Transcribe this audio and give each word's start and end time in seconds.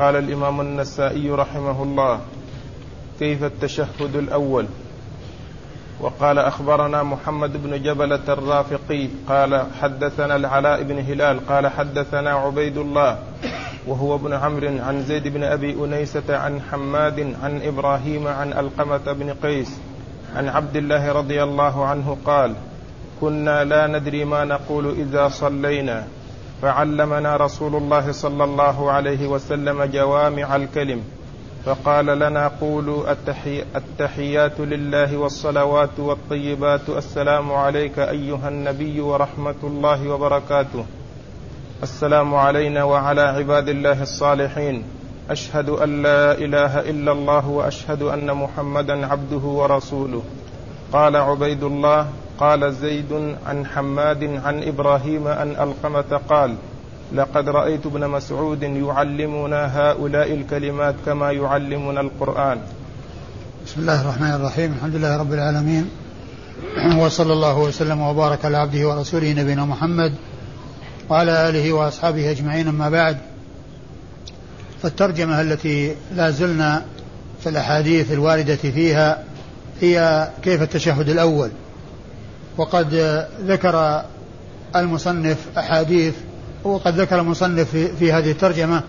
قال 0.00 0.16
الإمام 0.16 0.60
النسائي 0.60 1.30
رحمه 1.30 1.82
الله 1.82 2.20
كيف 3.18 3.44
التشهد 3.44 4.16
الأول؟ 4.16 4.66
وقال 6.00 6.38
أخبرنا 6.38 7.02
محمد 7.02 7.62
بن 7.62 7.82
جبلة 7.82 8.24
الرافقي 8.28 9.08
قال 9.28 9.66
حدثنا 9.80 10.36
العلاء 10.36 10.82
بن 10.82 10.98
هلال 10.98 11.46
قال 11.46 11.68
حدثنا 11.68 12.30
عبيد 12.30 12.76
الله 12.78 13.18
وهو 13.86 14.14
ابن 14.14 14.32
عمرو 14.32 14.68
عن 14.68 15.02
زيد 15.02 15.28
بن 15.28 15.42
أبي 15.42 15.84
أنيسة 15.84 16.36
عن 16.36 16.60
حماد 16.60 17.34
عن 17.42 17.62
إبراهيم 17.62 18.28
عن 18.28 18.52
ألقمة 18.52 19.12
بن 19.12 19.34
قيس 19.42 19.78
عن 20.36 20.48
عبد 20.48 20.76
الله 20.76 21.12
رضي 21.12 21.42
الله 21.42 21.84
عنه 21.86 22.16
قال 22.24 22.54
كنا 23.20 23.64
لا 23.64 23.86
ندري 23.86 24.24
ما 24.24 24.44
نقول 24.44 24.90
إذا 24.90 25.28
صلينا. 25.28 26.06
فعلمنا 26.62 27.36
رسول 27.36 27.76
الله 27.76 28.12
صلى 28.12 28.44
الله 28.44 28.90
عليه 28.90 29.26
وسلم 29.26 29.84
جوامع 29.84 30.56
الكلم 30.56 31.02
فقال 31.64 32.06
لنا 32.06 32.48
قولوا 32.60 33.12
التحي 33.12 33.64
التحيات 33.76 34.60
لله 34.60 35.16
والصلوات 35.16 35.98
والطيبات 35.98 36.88
السلام 36.88 37.52
عليك 37.52 37.98
أيها 37.98 38.48
النبي 38.48 39.00
ورحمة 39.00 39.60
الله 39.64 40.08
وبركاته. 40.08 40.84
السلام 41.82 42.34
علينا 42.34 42.84
وعلى 42.84 43.20
عباد 43.20 43.68
الله 43.68 44.02
الصالحين. 44.02 44.84
أشهد 45.30 45.68
أن 45.68 46.02
لا 46.02 46.32
إله 46.32 46.80
إلا 46.80 47.12
الله 47.12 47.48
وأشهد 47.48 48.02
أن 48.02 48.34
محمدا 48.34 49.06
عبده 49.06 49.44
ورسوله. 49.44 50.22
قال 50.92 51.16
عبيد 51.16 51.62
الله 51.62 52.06
قال 52.40 52.74
زيد 52.74 53.36
عن 53.46 53.66
حماد 53.66 54.24
عن 54.44 54.62
إبراهيم 54.62 55.26
أن 55.26 55.50
ألقمة 55.50 56.20
قال 56.28 56.54
لقد 57.14 57.48
رأيت 57.48 57.86
ابن 57.86 58.08
مسعود 58.08 58.62
يعلمنا 58.62 59.78
هؤلاء 59.78 60.32
الكلمات 60.32 60.94
كما 61.06 61.32
يعلمنا 61.32 62.00
القرآن. 62.00 62.58
بسم 63.66 63.80
الله 63.80 64.00
الرحمن 64.00 64.30
الرحيم. 64.30 64.72
الحمد 64.72 64.94
لله 64.94 65.16
رب 65.16 65.32
العالمين. 65.32 65.90
وصلى 66.98 67.32
الله 67.32 67.58
وسلم 67.58 68.00
وبارك 68.00 68.44
على 68.44 68.56
عبده 68.56 68.88
ورسوله 68.88 69.32
نبينا 69.32 69.64
محمد 69.64 70.14
وعلى 71.08 71.48
آله 71.48 71.72
وأصحابه 71.72 72.30
أجمعين 72.30 72.68
أما 72.68 72.88
بعد. 72.88 73.16
فالترجمة 74.82 75.40
التي 75.40 75.94
لا 76.14 76.30
زلنا 76.30 76.84
في 77.40 77.48
الأحاديث 77.48 78.12
الواردة 78.12 78.56
فيها 78.56 79.24
هي 79.80 80.28
كيف 80.42 80.62
التشهد 80.62 81.08
الأول. 81.08 81.50
وقد 82.60 82.94
ذكر 83.40 84.04
المصنف 84.76 85.58
أحاديث 85.58 86.14
وقد 86.64 87.00
ذكر 87.00 87.20
المصنف 87.20 87.70
في, 87.70 88.12
هذه 88.12 88.30
الترجمة 88.30 88.82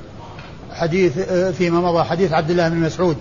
حديث 0.73 1.19
فيما 1.30 1.81
مضى 1.81 2.03
حديث 2.03 2.33
عبد 2.33 2.50
الله 2.52 2.69
بن 2.69 2.75
مسعود 2.78 3.17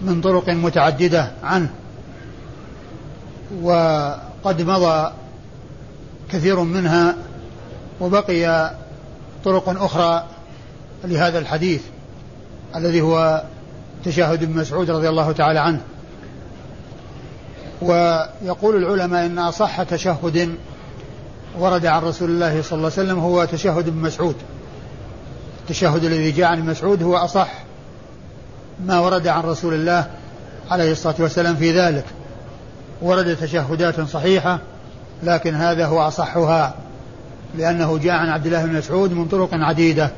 من 0.00 0.20
طرق 0.20 0.48
متعددة 0.48 1.30
عنه 1.42 1.68
وقد 3.62 4.62
مضى 4.62 5.12
كثير 6.32 6.60
منها 6.60 7.16
وبقي 8.00 8.74
طرق 9.44 9.82
أخرى 9.82 10.24
لهذا 11.04 11.38
الحديث 11.38 11.82
الذي 12.76 13.00
هو 13.00 13.44
تشاهد 14.04 14.42
ابن 14.42 14.60
مسعود 14.60 14.90
رضي 14.90 15.08
الله 15.08 15.32
تعالى 15.32 15.58
عنه. 15.58 15.80
ويقول 17.82 18.76
العلماء 18.76 19.26
إن 19.26 19.38
أصح 19.38 19.82
تشهد 19.82 20.56
ورد 21.58 21.86
عن 21.86 22.02
رسول 22.02 22.30
الله 22.30 22.62
صلى 22.62 22.76
الله 22.76 22.92
عليه 22.92 23.02
وسلم 23.02 23.18
هو 23.18 23.44
تشهد 23.44 23.88
ابن 23.88 23.98
مسعود. 23.98 24.36
التشهد 25.62 26.04
الذي 26.04 26.30
جاء 26.30 26.46
عن 26.46 26.66
مسعود 26.66 27.02
هو 27.02 27.16
أصح 27.16 27.48
ما 28.86 29.00
ورد 29.00 29.28
عن 29.28 29.42
رسول 29.42 29.74
الله 29.74 30.06
عليه 30.70 30.92
الصلاة 30.92 31.14
والسلام 31.18 31.56
في 31.56 31.80
ذلك. 31.80 32.04
ورد 33.02 33.36
تشهدات 33.36 34.00
صحيحة 34.00 34.58
لكن 35.22 35.54
هذا 35.54 35.86
هو 35.86 36.00
أصحها 36.00 36.74
لأنه 37.58 37.98
جاء 37.98 38.14
عن 38.14 38.28
عبد 38.28 38.46
الله 38.46 38.64
بن 38.64 38.72
مسعود 38.72 39.12
من 39.12 39.28
طرق 39.28 39.50
عديدة. 39.52 40.10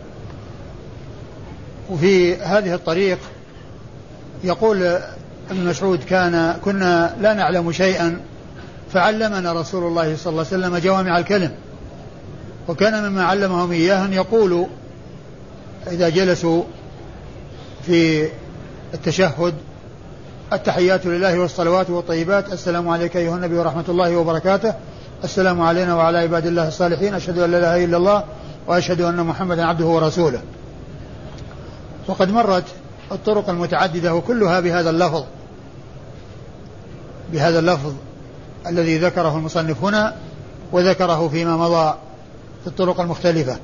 وفي 1.90 2.36
هذه 2.36 2.74
الطريق 2.74 3.18
يقول 4.44 4.98
ابن 5.50 5.64
مسعود 5.64 6.04
كان 6.04 6.56
كنا 6.64 7.16
لا 7.20 7.34
نعلم 7.34 7.72
شيئا 7.72 8.20
فعلمنا 8.92 9.52
رسول 9.52 9.84
الله 9.84 10.16
صلى 10.16 10.30
الله 10.30 10.46
عليه 10.52 10.66
وسلم 10.66 10.78
جوامع 10.78 11.18
الكلم. 11.18 11.52
وكان 12.68 13.08
مما 13.08 13.24
علمهم 13.24 13.72
إياه 13.72 14.04
أن 14.04 14.12
يقولوا 14.12 14.66
إذا 15.90 16.08
جلسوا 16.08 16.62
في 17.86 18.28
التشهد 18.94 19.54
التحيات 20.52 21.06
لله 21.06 21.38
والصلوات 21.38 21.90
والطيبات 21.90 22.52
السلام 22.52 22.88
عليك 22.88 23.16
أيها 23.16 23.36
النبي 23.36 23.58
ورحمة 23.58 23.84
الله 23.88 24.16
وبركاته 24.16 24.74
السلام 25.24 25.60
علينا 25.60 25.94
وعلى 25.94 26.18
عباد 26.18 26.46
الله 26.46 26.68
الصالحين 26.68 27.14
أشهد 27.14 27.38
أن 27.38 27.50
لا 27.50 27.58
إله 27.58 27.84
إلا 27.84 27.96
الله 27.96 28.24
وأشهد 28.66 29.00
أن 29.00 29.16
محمدا 29.16 29.64
عبده 29.64 29.86
ورسوله. 29.86 30.40
وقد 32.08 32.30
مرت 32.30 32.64
الطرق 33.12 33.50
المتعددة 33.50 34.14
وكلها 34.14 34.60
بهذا 34.60 34.90
اللفظ. 34.90 35.24
بهذا 37.32 37.58
اللفظ 37.58 37.92
الذي 38.66 38.98
ذكره 38.98 39.36
المصنف 39.36 39.84
هنا 39.84 40.16
وذكره 40.72 41.28
فيما 41.28 41.56
مضى 41.56 41.94
في 42.62 42.66
الطرق 42.66 43.00
المختلفة. 43.00 43.58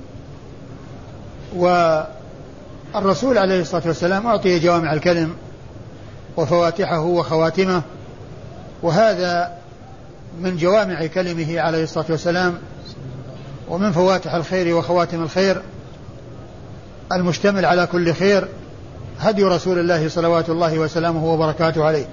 والرسول 1.56 3.38
عليه 3.38 3.60
الصلاة 3.60 3.82
والسلام 3.86 4.26
أعطي 4.26 4.58
جوامع 4.58 4.92
الكلم 4.92 5.34
وفواتحه 6.36 7.00
وخواتمه 7.00 7.82
وهذا 8.82 9.52
من 10.40 10.56
جوامع 10.56 11.06
كلمه 11.06 11.60
عليه 11.60 11.82
الصلاة 11.82 12.06
والسلام 12.08 12.58
ومن 13.68 13.92
فواتح 13.92 14.34
الخير 14.34 14.76
وخواتم 14.76 15.22
الخير 15.22 15.62
المشتمل 17.12 17.64
على 17.64 17.86
كل 17.86 18.14
خير 18.14 18.48
هدي 19.20 19.44
رسول 19.44 19.78
الله 19.78 20.08
صلوات 20.08 20.50
الله 20.50 20.78
وسلامه 20.78 21.24
وبركاته 21.24 21.84
عليه. 21.84 22.06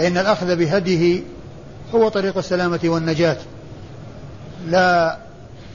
فإن 0.00 0.18
الأخذ 0.18 0.56
بهديه 0.56 1.22
هو 1.94 2.08
طريق 2.08 2.38
السلامة 2.38 2.80
والنجاة. 2.84 3.36
لا 4.68 5.18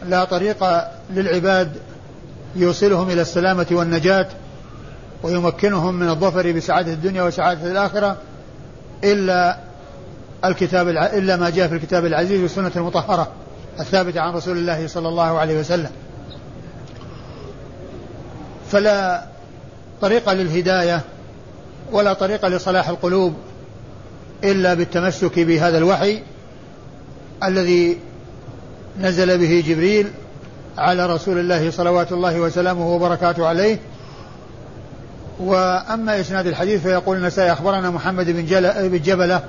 لا 0.08 0.24
طريق 0.24 0.66
للعباد 1.10 1.72
يوصلهم 2.56 3.10
إلى 3.10 3.22
السلامة 3.22 3.68
والنجاة 3.72 4.28
ويمكنهم 5.24 5.96
من 5.96 6.10
الظفر 6.10 6.52
بسعادة 6.52 6.94
الدنيا 6.94 7.24
وسعادة 7.24 7.72
الآخرة 7.72 8.18
إلا 9.04 9.58
الكتاب 10.46 10.88
إلا 10.88 11.36
ما 11.36 11.50
جاء 11.50 11.68
في 11.68 11.76
الكتاب 11.76 12.06
العزيز 12.06 12.42
والسنة 12.42 12.72
المطهرة 12.76 13.32
الثابتة 13.80 14.22
عن 14.22 14.34
رسول 14.34 14.58
الله 14.58 14.88
صلى 14.88 15.08
الله 15.08 15.40
عليه 15.40 15.60
وسلم. 15.60 15.92
فلا 18.72 19.26
طريق 20.02 20.30
للهداية 20.32 21.02
ولا 21.92 22.14
طريق 22.14 22.46
لصلاح 22.46 22.90
القلوب 22.90 23.34
إلا 24.52 24.74
بالتمسك 24.74 25.40
بهذا 25.40 25.78
الوحي 25.78 26.22
الذي 27.44 27.98
نزل 29.00 29.38
به 29.38 29.64
جبريل 29.68 30.12
على 30.78 31.06
رسول 31.06 31.40
الله 31.40 31.72
صلوات 31.72 32.12
الله 32.12 32.40
وسلامه 32.40 32.88
وبركاته 32.88 33.48
عليه. 33.48 33.80
وأما 35.40 36.20
إسناد 36.20 36.48
الحديث 36.48 36.82
فيقول 36.82 37.18
النسائي 37.18 37.52
أخبرنا 37.52 37.90
محمد 37.90 38.26
بن, 38.26 38.46
جل 38.46 38.90
بن 38.90 39.02
جبلة 39.02 39.44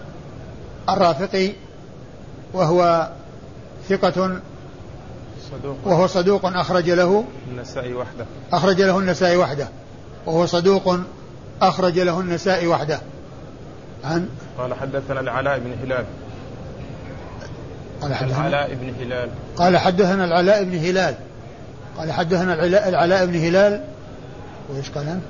الرافقي 0.88 1.52
وهو 2.52 3.10
ثقة 3.88 4.40
صدوق. 5.50 5.76
وهو 5.84 6.06
صدوق 6.06 6.46
أخرج 6.46 6.90
له 6.90 7.24
النسائي 7.50 7.94
وحده. 7.94 8.24
أخرج 8.52 8.82
له 8.82 8.98
النسائي 8.98 9.36
وحده. 9.36 9.68
وهو 10.26 10.46
صدوق 10.46 10.98
أخرج 11.62 11.98
له 11.98 12.20
النسائي 12.20 12.66
وحده. 12.66 13.00
عن 14.04 14.28
قال 14.58 14.74
حدثنا 14.74 15.20
العلاء 15.20 15.58
بن 15.58 15.72
هلال. 15.82 16.04
قال 18.00 18.14
حدثنا 18.14 18.46
العلاء 18.48 18.74
بن 18.74 18.94
هلال. 19.00 19.28
قال 19.56 19.78
حدثنا 19.78 20.24
العلاء 20.24 20.64
بن 20.64 20.78
هلال. 20.78 21.14
قال 21.98 22.12
حدثنا 22.12 22.64
العلاء 22.64 23.26
بن 23.26 23.34
هلال. 23.34 23.84
وإيش 24.68 24.90
قال؟ 24.90 25.20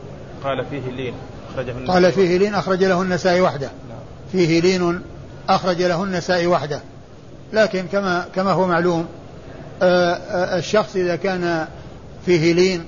قال 0.44 0.64
فيه 0.70 0.90
لين 0.96 1.14
أخرجه 1.54 1.72
قال 1.86 2.12
فيه 2.12 2.38
لين 2.38 2.54
أخرج 2.54 2.84
له 2.84 3.02
النسائي 3.02 3.40
وحده. 3.40 3.70
نعم. 3.88 3.98
فيه 4.32 4.60
لين 4.60 5.02
أخرج 5.48 5.82
له 5.82 6.04
النسائي 6.04 6.46
وحده. 6.46 6.80
لكن 7.52 7.86
كما 7.92 8.26
كما 8.34 8.52
هو 8.52 8.66
معلوم 8.66 9.06
آه، 9.82 10.14
آه، 10.14 10.58
الشخص 10.58 10.96
إذا 10.96 11.16
كان 11.16 11.66
فيه 12.26 12.52
لين 12.52 12.84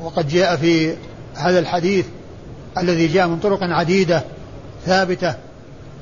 وقد 0.00 0.28
جاء 0.28 0.56
في 0.56 0.94
هذا 1.34 1.58
الحديث 1.58 2.06
الذي 2.78 3.06
جاء 3.06 3.26
من 3.28 3.38
طرق 3.38 3.62
عديدة 3.62 4.24
ثابتة 4.86 5.34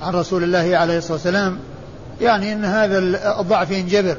عن 0.02 0.14
رسول 0.14 0.44
الله 0.44 0.76
عليه 0.76 0.99
الصلاة 0.99 1.12
والسلام 1.12 1.58
يعني 2.20 2.52
أن 2.52 2.64
هذا 2.64 2.99
الضعف 3.40 3.70
ينجبر 3.70 4.17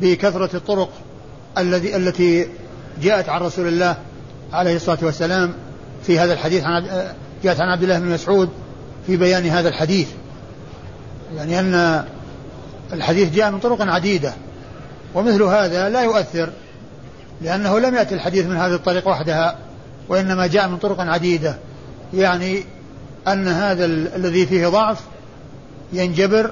بكثرة 0.00 0.56
الطرق 0.56 0.90
الذي 1.58 1.96
التي 1.96 2.46
جاءت 3.02 3.28
عن 3.28 3.40
رسول 3.40 3.68
الله 3.68 3.96
عليه 4.52 4.76
الصلاة 4.76 4.98
والسلام 5.02 5.52
في 6.06 6.18
هذا 6.18 6.32
الحديث 6.32 6.64
عن 6.64 6.86
جاءت 7.44 7.60
عن 7.60 7.68
عبد 7.68 7.82
الله 7.82 7.98
بن 7.98 8.06
مسعود 8.06 8.48
في 9.06 9.16
بيان 9.16 9.46
هذا 9.46 9.68
الحديث. 9.68 10.08
يعني 11.36 11.60
أن 11.60 12.04
الحديث 12.92 13.34
جاء 13.34 13.50
من 13.50 13.58
طرق 13.58 13.82
عديدة 13.82 14.32
ومثل 15.14 15.42
هذا 15.42 15.88
لا 15.88 16.02
يؤثر 16.02 16.50
لأنه 17.42 17.78
لم 17.78 17.94
يأتي 17.94 18.14
الحديث 18.14 18.46
من 18.46 18.56
هذه 18.56 18.74
الطريق 18.74 19.08
وحدها 19.08 19.58
وإنما 20.08 20.46
جاء 20.46 20.68
من 20.68 20.76
طرق 20.76 21.00
عديدة. 21.00 21.56
يعني 22.14 22.64
أن 23.28 23.48
هذا 23.48 23.84
الذي 23.84 24.46
فيه 24.46 24.68
ضعف 24.68 25.00
ينجبر 25.92 26.50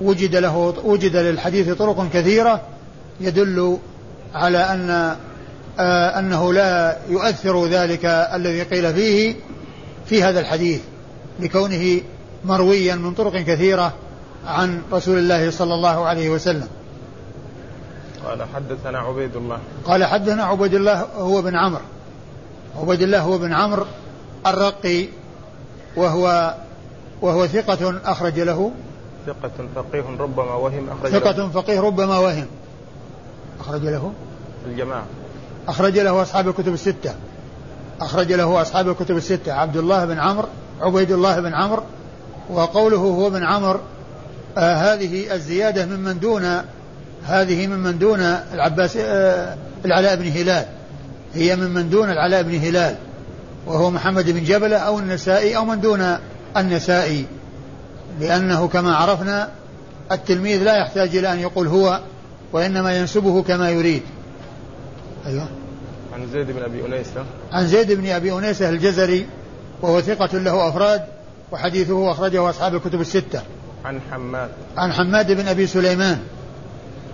وجد 0.00 0.36
له 0.36 0.74
وجد 0.84 1.16
للحديث 1.16 1.70
طرق 1.70 2.08
كثيرة 2.12 2.60
يدل 3.20 3.78
على 4.34 4.58
أن 4.58 5.16
آه 5.78 6.18
أنه 6.18 6.52
لا 6.52 6.98
يؤثر 7.08 7.66
ذلك 7.66 8.04
الذي 8.04 8.62
قيل 8.62 8.94
فيه 8.94 9.34
في 10.06 10.22
هذا 10.22 10.40
الحديث 10.40 10.80
لكونه 11.40 12.00
مرويا 12.44 12.94
من 12.94 13.14
طرق 13.14 13.36
كثيرة 13.36 13.92
عن 14.46 14.82
رسول 14.92 15.18
الله 15.18 15.50
صلى 15.50 15.74
الله 15.74 16.06
عليه 16.06 16.30
وسلم. 16.30 16.68
قال 18.26 18.42
حدثنا 18.54 18.98
عبيد 18.98 19.36
الله. 19.36 19.58
قال 19.84 20.04
حدثنا 20.04 20.44
عبيد 20.44 20.74
الله 20.74 21.06
هو 21.16 21.42
بن 21.42 21.56
عمرو. 21.56 21.82
عبيد 22.80 23.02
الله 23.02 23.20
هو 23.20 23.38
بن 23.38 23.52
عمرو 23.52 23.86
الرقي 24.46 25.08
وهو 25.96 26.54
وهو 27.22 27.46
ثقة 27.46 28.00
أخرج 28.04 28.40
له. 28.40 28.70
ثقة 29.26 29.50
فقيه 29.74 30.04
ربما 30.18 30.54
وهم 30.54 30.88
أخرج 30.90 31.10
ثقة 31.12 31.36
له. 31.36 31.48
فقيه 31.48 31.80
ربما 31.80 32.18
وهم. 32.18 32.46
أخرج 33.60 33.82
له. 33.82 34.12
الجماعة. 34.66 35.04
أخرج 35.68 35.98
له 35.98 36.22
أصحاب 36.22 36.48
الكتب 36.48 36.74
الستة. 36.74 37.14
أخرج 38.00 38.32
له 38.32 38.62
أصحاب 38.62 38.88
الكتب 38.88 39.16
الستة. 39.16 39.52
عبد 39.52 39.76
الله 39.76 40.04
بن 40.04 40.18
عمرو 40.18 40.48
عبيد 40.80 41.10
الله 41.10 41.40
بن 41.40 41.54
عمرو 41.54 41.82
وقوله 42.50 42.96
هو 42.96 43.30
بن 43.30 43.44
عمرو 43.44 43.80
آه 44.58 44.74
هذه 44.74 45.34
الزيادة 45.34 45.86
ممن 45.86 46.18
دون 46.20 46.62
هذه 47.24 47.66
ممن 47.66 47.98
دون 47.98 48.20
العباس 48.20 48.96
آه 48.96 49.56
العلاء 49.84 50.16
بن 50.16 50.26
هلال. 50.26 50.66
هي 51.34 51.56
ممن 51.56 51.90
دون 51.90 52.10
العلاء 52.10 52.42
بن 52.42 52.54
هلال. 52.54 52.96
وهو 53.66 53.90
محمد 53.90 54.30
بن 54.30 54.44
جبلة 54.44 54.76
أو 54.76 54.98
النسائي 54.98 55.56
أو 55.56 55.64
من 55.64 55.80
دون 55.80 56.16
النسائي. 56.56 57.26
لأنه 58.20 58.68
كما 58.68 58.96
عرفنا 58.96 59.48
التلميذ 60.12 60.62
لا 60.62 60.76
يحتاج 60.76 61.16
إلى 61.16 61.32
أن 61.32 61.38
يقول 61.38 61.66
هو 61.66 62.00
وإنما 62.52 62.98
ينسبه 62.98 63.42
كما 63.42 63.70
يريد. 63.70 64.02
أيوه. 65.26 65.48
عن 66.14 66.26
زيد 66.32 66.50
بن 66.50 66.62
أبي 66.62 66.86
أنيسة 66.86 67.24
عن 67.52 67.66
زيد 67.66 67.92
بن 67.92 68.08
أبي 68.08 68.32
أنيسة 68.32 68.68
الجزري 68.68 69.26
وهو 69.82 70.00
ثقة 70.00 70.38
له 70.38 70.68
أفراد 70.68 71.02
وحديثه 71.52 72.10
أخرجه 72.10 72.50
أصحاب 72.50 72.74
الكتب 72.74 73.00
الستة. 73.00 73.42
عن 73.84 74.00
حماد. 74.10 74.50
عن 74.76 74.92
حماد 74.92 75.32
بن 75.32 75.48
أبي 75.48 75.66
سليمان 75.66 76.18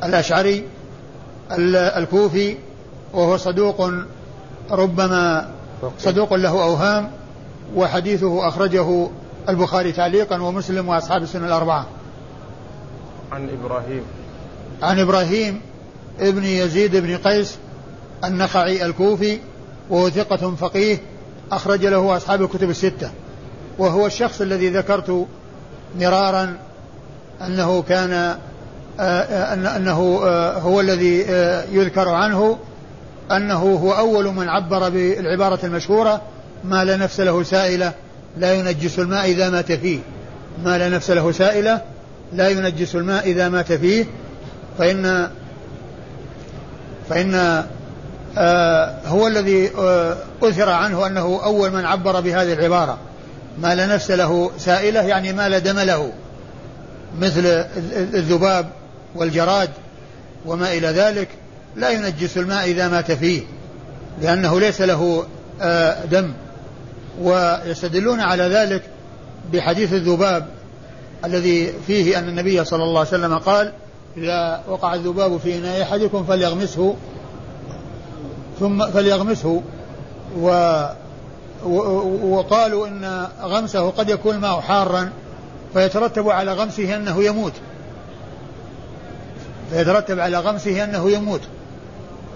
الأشعري 0.05 0.65
الكوفي 1.97 2.57
وهو 3.13 3.37
صدوق 3.37 3.91
ربما 4.71 5.51
صدوق 5.99 6.35
له 6.35 6.63
أوهام 6.63 7.11
وحديثه 7.77 8.49
أخرجه 8.49 9.09
البخاري 9.49 9.93
تعليقا 9.93 10.43
ومسلم 10.43 10.89
وأصحاب 10.89 11.23
السنة 11.23 11.47
الأربعة. 11.47 11.87
عن 13.33 13.49
إبراهيم. 13.49 14.03
عن 14.83 15.01
إبراهيم 15.01 15.61
ابن 16.21 16.45
يزيد 16.45 16.97
بن 16.97 17.17
قيس 17.17 17.57
النخعي 18.25 18.87
الكوفي 18.87 19.39
وهو 19.91 20.11
ثقة 20.11 20.55
فقيه 20.55 20.99
أخرج 21.53 21.87
له 21.87 22.17
أصحاب 22.17 22.43
الكتب 22.43 22.71
الستة. 22.71 23.11
وهو 23.79 24.07
الشخص 24.07 24.41
الذي 24.41 24.69
ذكرت 24.69 25.27
مرارا 25.99 26.57
أنه 27.43 27.83
كان 27.83 28.37
أنه 29.77 30.19
هو 30.59 30.81
الذي 30.81 31.21
يذكر 31.73 32.09
عنه 32.09 32.59
أنه 33.33 33.75
هو 33.75 33.93
أول 33.93 34.35
من 34.35 34.49
عبر 34.49 34.89
بالعبارة 34.89 35.59
المشهورة 35.65 36.23
ما 36.65 36.85
لا 36.85 36.97
نفس 36.97 37.21
له 37.21 37.43
سائلة 37.43 37.93
لا 38.39 38.53
ينجس 38.53 38.99
الماء 38.99 39.25
إذا 39.25 39.51
مات 39.51 39.73
فيه. 39.73 39.99
ما 40.65 40.79
لا 40.79 40.89
نفس 40.89 41.11
له 41.11 41.33
سائلة 41.33 41.81
لا 42.33 42.49
ينجس 42.49 42.95
الماء 42.95 43.25
إذا 43.31 43.49
مات 43.49 43.73
فيه. 43.73 44.05
فإن 44.79 45.31
فإن 47.09 47.65
آه 48.39 48.95
هو 49.07 49.27
الذي 49.27 49.71
آه 49.79 50.17
أثر 50.43 50.69
عنه 50.71 51.07
أنه 51.07 51.41
أول 51.45 51.71
من 51.71 51.85
عبر 51.85 52.21
بهذه 52.21 52.53
العبارة. 52.53 52.99
ما 53.59 53.75
لا 53.75 53.87
نفس 53.87 54.11
له 54.11 54.51
سائلة 54.59 55.03
يعني 55.03 55.33
ما 55.33 55.49
لا 55.49 55.59
دم 55.59 55.79
له 55.79 56.13
مثل 57.19 57.65
الذباب 58.15 58.67
والجراد 59.15 59.71
وما 60.47 60.73
إلى 60.73 60.87
ذلك. 60.87 61.29
لا 61.77 61.91
ينجس 61.91 62.39
الماء 62.39 62.65
إذا 62.65 62.89
مات 62.89 63.13
فيه 63.13 63.43
لأنه 64.23 64.61
ليس 64.61 64.81
له 64.81 65.27
آه 65.61 66.05
دم. 66.05 66.33
ويستدلون 67.23 68.21
على 68.21 68.43
ذلك 68.43 68.83
بحديث 69.53 69.93
الذباب 69.93 70.47
الذي 71.25 71.73
فيه 71.87 72.19
أن 72.19 72.29
النبي 72.29 72.65
صلى 72.65 72.83
الله 72.83 72.99
عليه 72.99 73.09
وسلم 73.09 73.39
قال 73.39 73.73
إذا 74.17 74.63
وقع 74.69 74.95
الذباب 74.95 75.39
في 75.39 75.59
إناء 75.59 75.83
أحدكم 75.83 76.25
فليغمسه 76.25 76.95
ثم 78.61 78.87
فليغمسه. 78.87 79.63
و 80.41 80.83
وقالوا 82.23 82.89
إن 82.89 83.27
غمسه 83.43 83.91
قد 83.91 84.09
يكون 84.09 84.35
الماء 84.35 84.61
حارا 84.61 85.11
فيترتب 85.73 86.29
على 86.29 86.53
غمسه 86.53 86.97
أنه 86.97 87.25
يموت. 87.25 87.53
فيترتب 89.71 90.21
على 90.21 90.39
غمسه 90.39 90.85
أنه 90.85 91.11
يموت. 91.11 91.41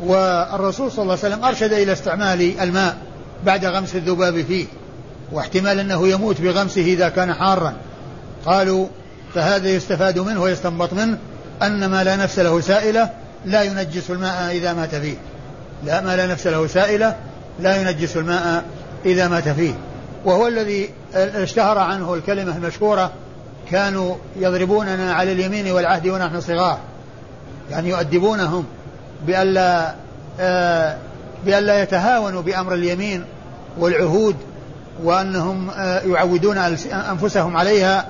والرسول 0.05 0.93
صلى 0.93 1.02
الله 1.02 1.19
عليه 1.23 1.35
وسلم 1.35 1.44
أرشد 1.44 1.73
إلى 1.73 1.93
استعمال 1.93 2.61
الماء 2.61 2.97
بعد 3.47 3.64
غمس 3.64 3.94
الذباب 3.94 4.43
فيه 4.43 4.67
واحتمال 5.32 5.79
أنه 5.81 6.08
يموت 6.08 6.41
بغمسه 6.41 6.81
إذا 6.81 7.08
كان 7.08 7.35
حارا. 7.35 7.75
قالوا 8.47 8.87
فهذا 9.35 9.69
يستفاد 9.69 10.19
منه 10.19 10.43
ويستنبط 10.43 10.93
منه 10.93 11.19
أن 11.62 11.87
ما 11.87 12.05
لا 12.05 12.17
نفس 12.17 12.38
له 12.38 12.61
سائلة 12.61 13.11
لا 13.44 13.62
ينجس 13.62 14.11
الماء 14.11 14.56
إذا 14.56 14.73
مات 14.73 14.94
فيه. 14.94 15.17
لا 15.85 16.00
ما 16.00 16.17
لا 16.17 16.26
نفس 16.26 16.46
له 16.46 16.67
سائلة 16.67 17.17
لا 17.61 17.76
ينجس 17.76 18.17
الماء 18.17 18.64
إذا 19.05 19.29
مات 19.29 19.48
فيه. 19.48 19.75
وهو 20.25 20.48
الذي 20.48 20.91
اشتهر 21.15 21.79
عنه 21.79 22.15
الكلمة 22.15 22.56
المشهورة 22.56 23.13
كانوا 23.70 24.17
يضربوننا 24.36 25.15
على 25.15 25.32
اليمين 25.32 25.72
والعهد 25.72 26.08
ونحن 26.08 26.41
صغار. 26.41 26.79
يعني 27.70 27.89
يؤدبونهم. 27.89 28.65
بألا 29.27 29.94
آه 30.41 30.96
بألا 31.46 31.82
يتهاونوا 31.82 32.43
بأمر 32.43 32.74
اليمين 32.74 33.24
والعهود 33.79 34.36
وأنهم 35.05 35.70
آه 35.70 36.00
يعودون 36.00 36.58
أنفسهم 37.10 37.56
عليها 37.56 38.06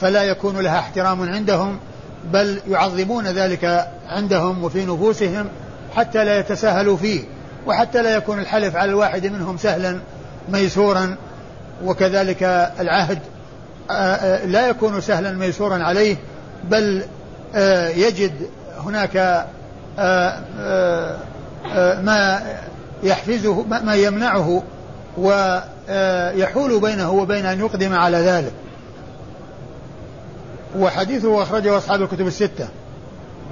فلا 0.00 0.22
يكون 0.22 0.60
لها 0.60 0.78
احترام 0.78 1.22
عندهم 1.22 1.78
بل 2.32 2.60
يعظمون 2.68 3.26
ذلك 3.26 3.88
عندهم 4.08 4.64
وفي 4.64 4.86
نفوسهم 4.86 5.46
حتى 5.96 6.24
لا 6.24 6.38
يتساهلوا 6.38 6.96
فيه 6.96 7.24
وحتى 7.66 8.02
لا 8.02 8.16
يكون 8.16 8.38
الحلف 8.38 8.76
على 8.76 8.90
الواحد 8.90 9.26
منهم 9.26 9.56
سهلا 9.56 9.98
ميسورا 10.48 11.16
وكذلك 11.84 12.42
العهد 12.80 13.18
لا 14.44 14.68
يكون 14.68 15.00
سهلا 15.00 15.30
ميسورا 15.30 15.84
عليه 15.84 16.16
بل 16.64 17.02
يجد 17.96 18.32
هناك 18.84 19.46
ما 22.02 22.42
يحفزه 23.02 23.62
ما 23.62 23.94
يمنعه 23.94 24.62
ويحول 25.18 26.80
بينه 26.80 27.10
وبين 27.10 27.46
أن 27.46 27.60
يقدم 27.60 27.94
على 27.94 28.16
ذلك. 28.16 28.52
وحديثه 30.78 31.42
أخرجه 31.42 31.78
أصحاب 31.78 32.02
الكتب 32.02 32.26
الستة. 32.26 32.68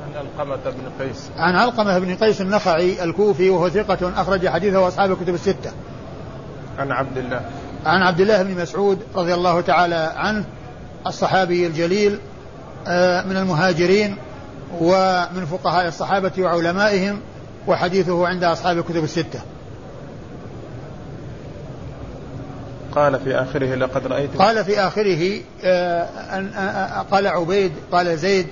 عن 0.06 0.14
علقمة 0.16 0.70
بن 0.70 1.04
قيس. 1.04 1.30
عن 1.36 1.54
علقمة 1.54 1.98
بن 1.98 2.14
قيس 2.14 2.40
النخعي 2.40 3.04
الكوفي 3.04 3.50
وهو 3.50 3.68
ثقة 3.68 4.12
أخرج 4.16 4.48
حديثه 4.48 4.88
أصحاب 4.88 5.12
الكتب 5.12 5.34
الستة. 5.34 5.70
عن 6.78 6.92
عبد 6.92 7.18
الله. 7.18 7.40
عن 7.86 8.02
عبد 8.02 8.20
الله 8.20 8.42
بن 8.42 8.62
مسعود 8.62 8.98
رضي 9.14 9.34
الله 9.34 9.60
تعالى 9.60 10.12
عنه 10.16 10.44
الصحابي 11.06 11.66
الجليل 11.66 12.12
من 13.26 13.36
المهاجرين 13.36 14.16
ومن 14.80 15.46
فقهاء 15.46 15.88
الصحابة 15.88 16.32
وعلمائهم 16.38 17.20
وحديثه 17.66 18.28
عند 18.28 18.44
أصحاب 18.44 18.78
الكتب 18.78 19.04
الستة. 19.04 19.40
قال 22.92 23.20
في 23.20 23.34
آخره 23.34 23.74
لقد 23.74 24.06
رأيت 24.06 24.36
قال 24.36 24.64
في 24.64 24.80
آخره 24.80 25.40
قال 27.10 27.26
عبيد 27.26 27.72
قال 27.92 28.18
زيد 28.18 28.46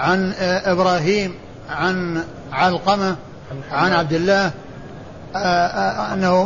عن 0.00 0.32
إبراهيم 0.64 1.34
عن 1.70 2.24
علقمة 2.52 3.16
عن 3.72 3.92
عبد 3.92 4.12
الله 4.12 4.50
آه، 5.36 5.38
آه، 5.38 6.14
أنه 6.14 6.44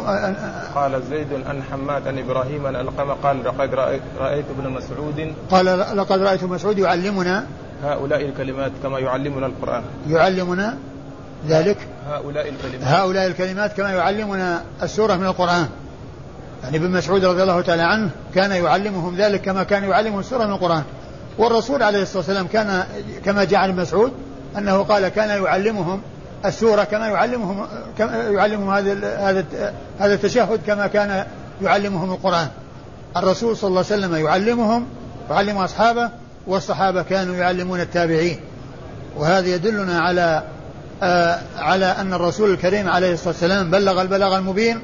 قال 0.74 1.02
زيد 1.10 1.32
أن 1.32 1.62
حماد 1.72 2.06
أن 2.06 2.18
إبراهيم 2.18 2.66
أن 2.66 2.76
ألقم 2.76 3.10
قال 3.10 3.44
لقد 3.44 3.74
رأيت, 3.74 4.02
رأيت 4.18 4.44
ابن 4.58 4.70
مسعود. 4.70 5.34
قال 5.50 5.96
لقد 5.96 6.22
رأيت 6.22 6.44
مسعود 6.44 6.78
يعلمنا 6.78 7.46
هؤلاء 7.84 8.20
الكلمات 8.20 8.72
كما 8.82 8.98
يعلمنا 8.98 9.46
القرآن. 9.46 9.82
يعلمنا 10.08 10.78
ذلك؟ 11.48 11.76
هؤلاء 12.08 12.48
الكلمات. 12.48 12.88
هؤلاء 12.88 13.26
الكلمات 13.26 13.72
كما 13.72 13.90
يعلمنا 13.90 14.62
السورة 14.82 15.16
من 15.16 15.26
القرآن. 15.26 15.68
يعني 16.64 16.76
ابن 16.76 16.90
مسعود 16.90 17.24
رضي 17.24 17.42
الله 17.42 17.60
تعالى 17.60 17.82
عنه 17.82 18.10
كان 18.34 18.50
يعلمهم 18.50 19.16
ذلك 19.16 19.40
كما 19.40 19.62
كان 19.62 19.84
يعلمهم 19.84 20.18
السورة 20.18 20.44
من 20.44 20.52
القرآن. 20.52 20.82
والرسول 21.38 21.82
عليه 21.82 22.02
الصلاة 22.02 22.18
والسلام 22.18 22.46
كان 22.46 22.84
كما 23.24 23.44
جاء 23.44 23.60
عن 23.60 23.76
مسعود 23.76 24.12
أنه 24.58 24.82
قال 24.82 25.08
كان 25.08 25.44
يعلمهم 25.44 26.00
السورة 26.44 26.84
كما 26.84 27.08
يعلمهم 27.08 27.66
كما 27.98 28.16
يعلمهم 28.16 28.70
هذا 28.70 29.16
هذا 29.18 29.44
هذا 29.98 30.14
التشهد 30.14 30.60
كما 30.66 30.86
كان 30.86 31.24
يعلمهم 31.62 32.10
القرآن. 32.10 32.48
الرسول 33.16 33.56
صلى 33.56 33.68
الله 33.68 33.84
عليه 33.90 34.04
وسلم 34.04 34.26
يعلمهم 34.26 34.86
يعلم 35.30 35.56
أصحابه 35.56 36.10
والصحابة 36.46 37.02
كانوا 37.02 37.34
يعلمون 37.34 37.80
التابعين. 37.80 38.40
وهذا 39.16 39.48
يدلنا 39.48 40.00
على 40.00 40.42
آه 41.02 41.40
على 41.58 41.86
أن 41.86 42.12
الرسول 42.12 42.50
الكريم 42.50 42.88
عليه 42.88 43.12
الصلاة 43.12 43.28
والسلام 43.28 43.70
بلغ 43.70 44.02
البلاغ 44.02 44.38
المبين 44.38 44.80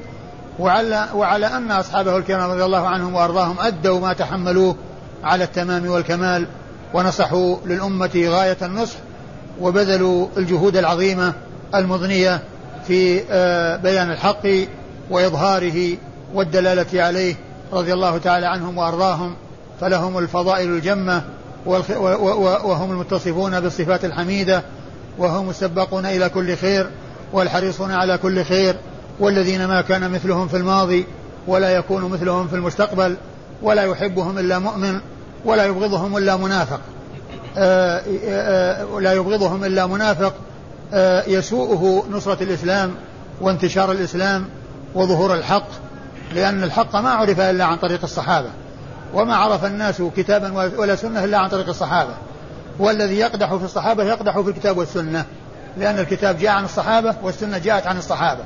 وعلى, 0.59 1.07
وعلى 1.15 1.47
أن 1.47 1.71
أصحابه 1.71 2.17
الكرام 2.17 2.51
رضي 2.51 2.65
الله 2.65 2.87
عنهم 2.87 3.15
وأرضاهم 3.15 3.55
أدوا 3.59 3.99
ما 3.99 4.13
تحملوه 4.13 4.75
على 5.23 5.43
التمام 5.43 5.87
والكمال 5.87 6.47
ونصحوا 6.93 7.57
للأمة 7.65 8.25
غاية 8.27 8.57
النصح 8.61 8.97
وبذلوا 9.61 10.27
الجهود 10.37 10.77
العظيمة 10.77 11.33
المضنية 11.75 12.41
في 12.87 13.23
آه، 13.31 13.75
بيان 13.75 14.11
الحق 14.11 14.47
وإظهاره 15.09 15.97
والدلالة 16.33 17.03
عليه 17.03 17.35
رضي 17.73 17.93
الله 17.93 18.17
تعالى 18.17 18.45
عنهم 18.45 18.77
وأرضاهم 18.77 19.35
فلهم 19.81 20.17
الفضائل 20.17 20.69
الجمة 20.69 21.21
وهم 21.65 22.91
المتصفون 22.91 23.59
بالصفات 23.59 24.05
الحميدة 24.05 24.63
وهم 25.17 25.49
السباقون 25.49 26.05
إلى 26.05 26.29
كل 26.29 26.55
خير 26.57 26.89
والحريصون 27.33 27.91
على 27.91 28.17
كل 28.17 28.43
خير 28.43 28.75
والذين 29.19 29.65
ما 29.65 29.81
كان 29.81 30.11
مثلهم 30.11 30.47
في 30.47 30.57
الماضي 30.57 31.05
ولا 31.47 31.69
يكون 31.69 32.03
مثلهم 32.03 32.47
في 32.47 32.55
المستقبل 32.55 33.17
ولا 33.61 33.83
يحبهم 33.83 34.37
إلا 34.37 34.59
مؤمن 34.59 34.99
ولا 35.45 35.65
يبغضهم 35.65 36.17
إلا 36.17 36.37
منافق. 36.37 36.79
آه، 37.57 38.01
آه، 38.27 38.99
لا 38.99 39.13
يبغضهم 39.13 39.63
إلا 39.63 39.87
منافق. 39.87 40.33
آه، 40.93 41.23
يسوءه 41.27 42.03
نصرة 42.11 42.43
الإسلام 42.43 42.91
وانتشار 43.41 43.91
الإسلام 43.91 44.45
وظهور 44.95 45.33
الحق 45.33 45.67
لأن 46.33 46.63
الحق 46.63 46.95
ما 46.95 47.09
عرف 47.09 47.39
إلا 47.39 47.65
عن 47.65 47.77
طريق 47.77 47.99
الصحابة. 48.03 48.49
وما 49.13 49.35
عرف 49.35 49.65
الناس 49.65 50.01
كتابا 50.17 50.71
ولا 50.77 50.95
سنة 50.95 51.23
إلا 51.23 51.37
عن 51.37 51.49
طريق 51.49 51.69
الصحابة. 51.69 52.13
والذي 52.79 53.17
يقدح 53.19 53.55
في 53.55 53.65
الصحابة 53.65 54.03
يقدح 54.03 54.39
في 54.39 54.49
الكتاب 54.49 54.77
والسنة 54.77 55.25
لأن 55.77 55.99
الكتاب 55.99 56.37
جاء 56.37 56.51
عن 56.51 56.65
الصحابة 56.65 57.15
والسنة 57.23 57.57
جاءت 57.57 57.87
عن 57.87 57.97
الصحابة. 57.97 58.43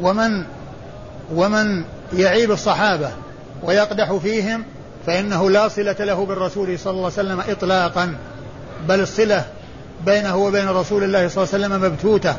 ومن 0.00 0.44
ومن 1.34 1.84
يعيب 2.12 2.50
الصحابة 2.50 3.10
ويقدح 3.62 4.12
فيهم 4.12 4.64
فإنه 5.06 5.50
لا 5.50 5.68
صلة 5.68 5.96
له 5.98 6.26
بالرسول 6.26 6.78
صلى 6.78 6.90
الله 6.90 7.02
عليه 7.02 7.12
وسلم 7.12 7.40
إطلاقا 7.40 8.14
بل 8.88 9.00
الصلة 9.00 9.44
بينه 10.06 10.36
وبين 10.36 10.68
رسول 10.68 11.04
الله 11.04 11.28
صلى 11.28 11.44
الله 11.44 11.54
عليه 11.54 11.64
وسلم 11.66 11.92
مبتوتة 11.92 12.36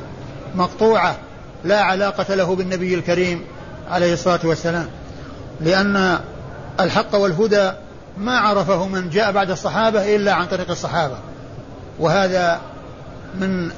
مقطوعة 0.56 1.16
لا 1.64 1.82
علاقة 1.82 2.36
له 2.36 2.56
بالنبي 2.56 2.96
الكريم 2.96 3.42
عليه 3.92 4.14
الصلاة 4.14 4.40
والسلام. 4.44 4.88
لأن 5.62 6.20
الحق 6.80 7.16
والهدى 7.16 7.72
ما 8.18 8.38
عرفه 8.38 8.88
من 8.88 9.10
جاء 9.10 9.32
بعد 9.32 9.52
الصحابة 9.52 10.16
إلا 10.16 10.34
عن 10.34 10.46
طريق 10.46 10.72
الصحابة. 10.72 11.16
وهذا 12.00 12.62
من 13.40 13.72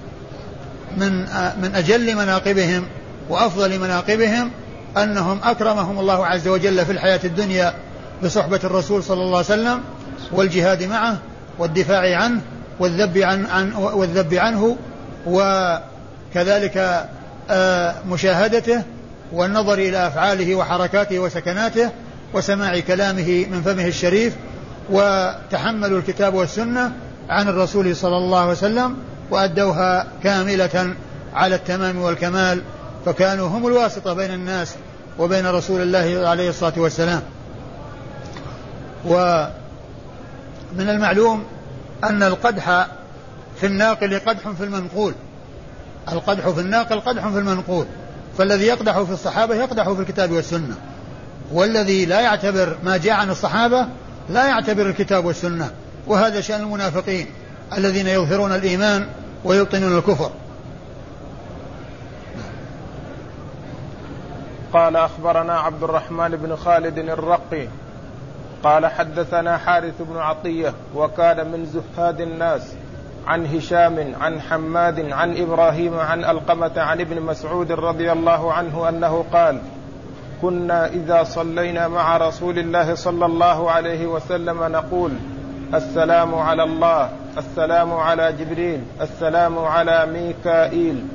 من 0.98 1.20
من 1.62 1.76
أجل 1.76 2.16
مناقبهم 2.16 2.88
وأفضل 3.30 3.80
مناقبهم 3.80 4.52
أنهم 4.98 5.40
أكرمهم 5.44 6.00
الله 6.00 6.26
عز 6.26 6.48
وجل 6.48 6.86
في 6.86 6.92
الحياة 6.92 7.20
الدنيا 7.24 7.74
بصحبة 8.24 8.60
الرسول 8.64 9.04
صلى 9.04 9.22
الله 9.24 9.38
عليه 9.38 9.46
وسلم 9.46 9.82
والجهاد 10.32 10.84
معه 10.84 11.18
والدفاع 11.60 12.18
عنه 12.18 12.42
والذب 12.80 13.18
عن, 13.18 13.46
عن 13.46 13.74
والذب 13.74 14.34
عنه 14.34 14.78
وكذلك 15.28 17.08
آه، 17.50 17.96
مشاهدته 18.10 18.84
والنظر 19.34 19.74
إلى 19.74 20.08
أفعاله 20.08 20.56
وحركاته 20.56 21.20
وسكناته 21.20 21.92
وسماع 22.34 22.80
كلامه 22.80 23.46
من 23.52 23.62
فمه 23.62 23.88
الشريف 23.88 24.36
وتحملوا 24.90 26.00
الكتاب 26.00 26.34
والسنة 26.34 26.92
عن 27.30 27.48
الرسول 27.48 27.96
صلى 27.96 28.18
الله 28.18 28.40
عليه 28.40 28.52
وسلم 28.52 28.98
وأدوها 29.32 30.08
كاملة 30.24 30.96
على 31.34 31.56
التمام 31.56 31.98
والكمال 31.98 32.62
فكانوا 33.06 33.48
هم 33.48 33.68
الواسطة 33.68 34.14
بين 34.14 34.34
الناس 34.34 34.76
وبين 35.20 35.48
رسول 35.48 35.82
الله 35.82 36.28
عليه 36.28 36.50
الصلاة 36.50 36.74
والسلام. 36.78 37.22
ومن 39.06 39.50
المعلوم 40.90 41.44
أن 42.04 42.24
القدح 42.24 42.88
في 43.60 43.66
الناقل 43.66 44.20
قدح 44.20 44.50
في 44.50 44.64
المنقول. 44.64 45.14
القدح 46.12 46.50
في 46.50 46.62
الناقل 46.62 47.00
قدح 47.00 47.28
في 47.28 47.38
المنقول. 47.38 47.86
فالذي 48.38 48.66
يقدح 48.66 49.02
في 49.02 49.12
الصحابة 49.12 49.56
يقدح 49.56 49.90
في 49.90 50.02
الكتاب 50.02 50.32
والسنة. 50.32 50.76
والذي 51.52 52.06
لا 52.06 52.20
يعتبر 52.20 52.78
ما 52.84 52.98
جاء 52.98 53.14
عن 53.14 53.30
الصحابة 53.30 53.88
لا 54.30 54.48
يعتبر 54.48 54.86
الكتاب 54.86 55.26
والسنة 55.26 55.72
وهذا 56.08 56.42
شأن 56.42 56.62
المنافقين 56.62 57.28
الذين 57.78 58.08
يظهرون 58.08 58.56
الإيمان 58.56 59.08
ويبطنون 59.44 59.98
الكفر. 59.98 60.32
قال 64.74 64.96
أخبرنا 64.96 65.60
عبد 65.60 65.84
الرحمن 65.84 66.30
بن 66.30 66.56
خالد 66.56 66.98
الرقي 66.98 67.68
قال 68.64 68.86
حدثنا 68.86 69.58
حارث 69.58 69.94
بن 70.00 70.18
عطية 70.18 70.74
وكان 70.96 71.52
من 71.52 71.66
زهاد 71.66 72.22
الناس 72.22 72.62
عن 73.28 73.46
هشام 73.46 74.16
عن 74.22 74.42
حماد 74.42 75.12
عن 75.12 75.38
إبراهيم 75.38 76.00
عن 76.00 76.24
ألقمة 76.24 76.72
عن 76.78 77.02
ابن 77.02 77.22
مسعود 77.22 77.72
رضي 77.72 78.12
الله 78.12 78.54
عنه 78.54 78.90
أنه 78.90 79.26
قال 79.34 79.60
كنا 80.42 80.88
إذا 80.88 81.24
صلينا 81.24 81.88
مع 81.88 82.18
رسول 82.18 82.60
الله 82.60 82.96
صلى 82.96 83.26
الله 83.26 83.72
عليه 83.72 84.08
وسلم 84.08 84.64
نقول 84.64 85.12
السلام 85.74 86.36
على 86.36 86.64
الله 86.64 87.10
السلام 87.38 87.94
على 87.94 88.34
جبريل 88.34 88.82
السلام 89.02 89.60
على 89.60 90.06
ميكائيل. 90.06 91.06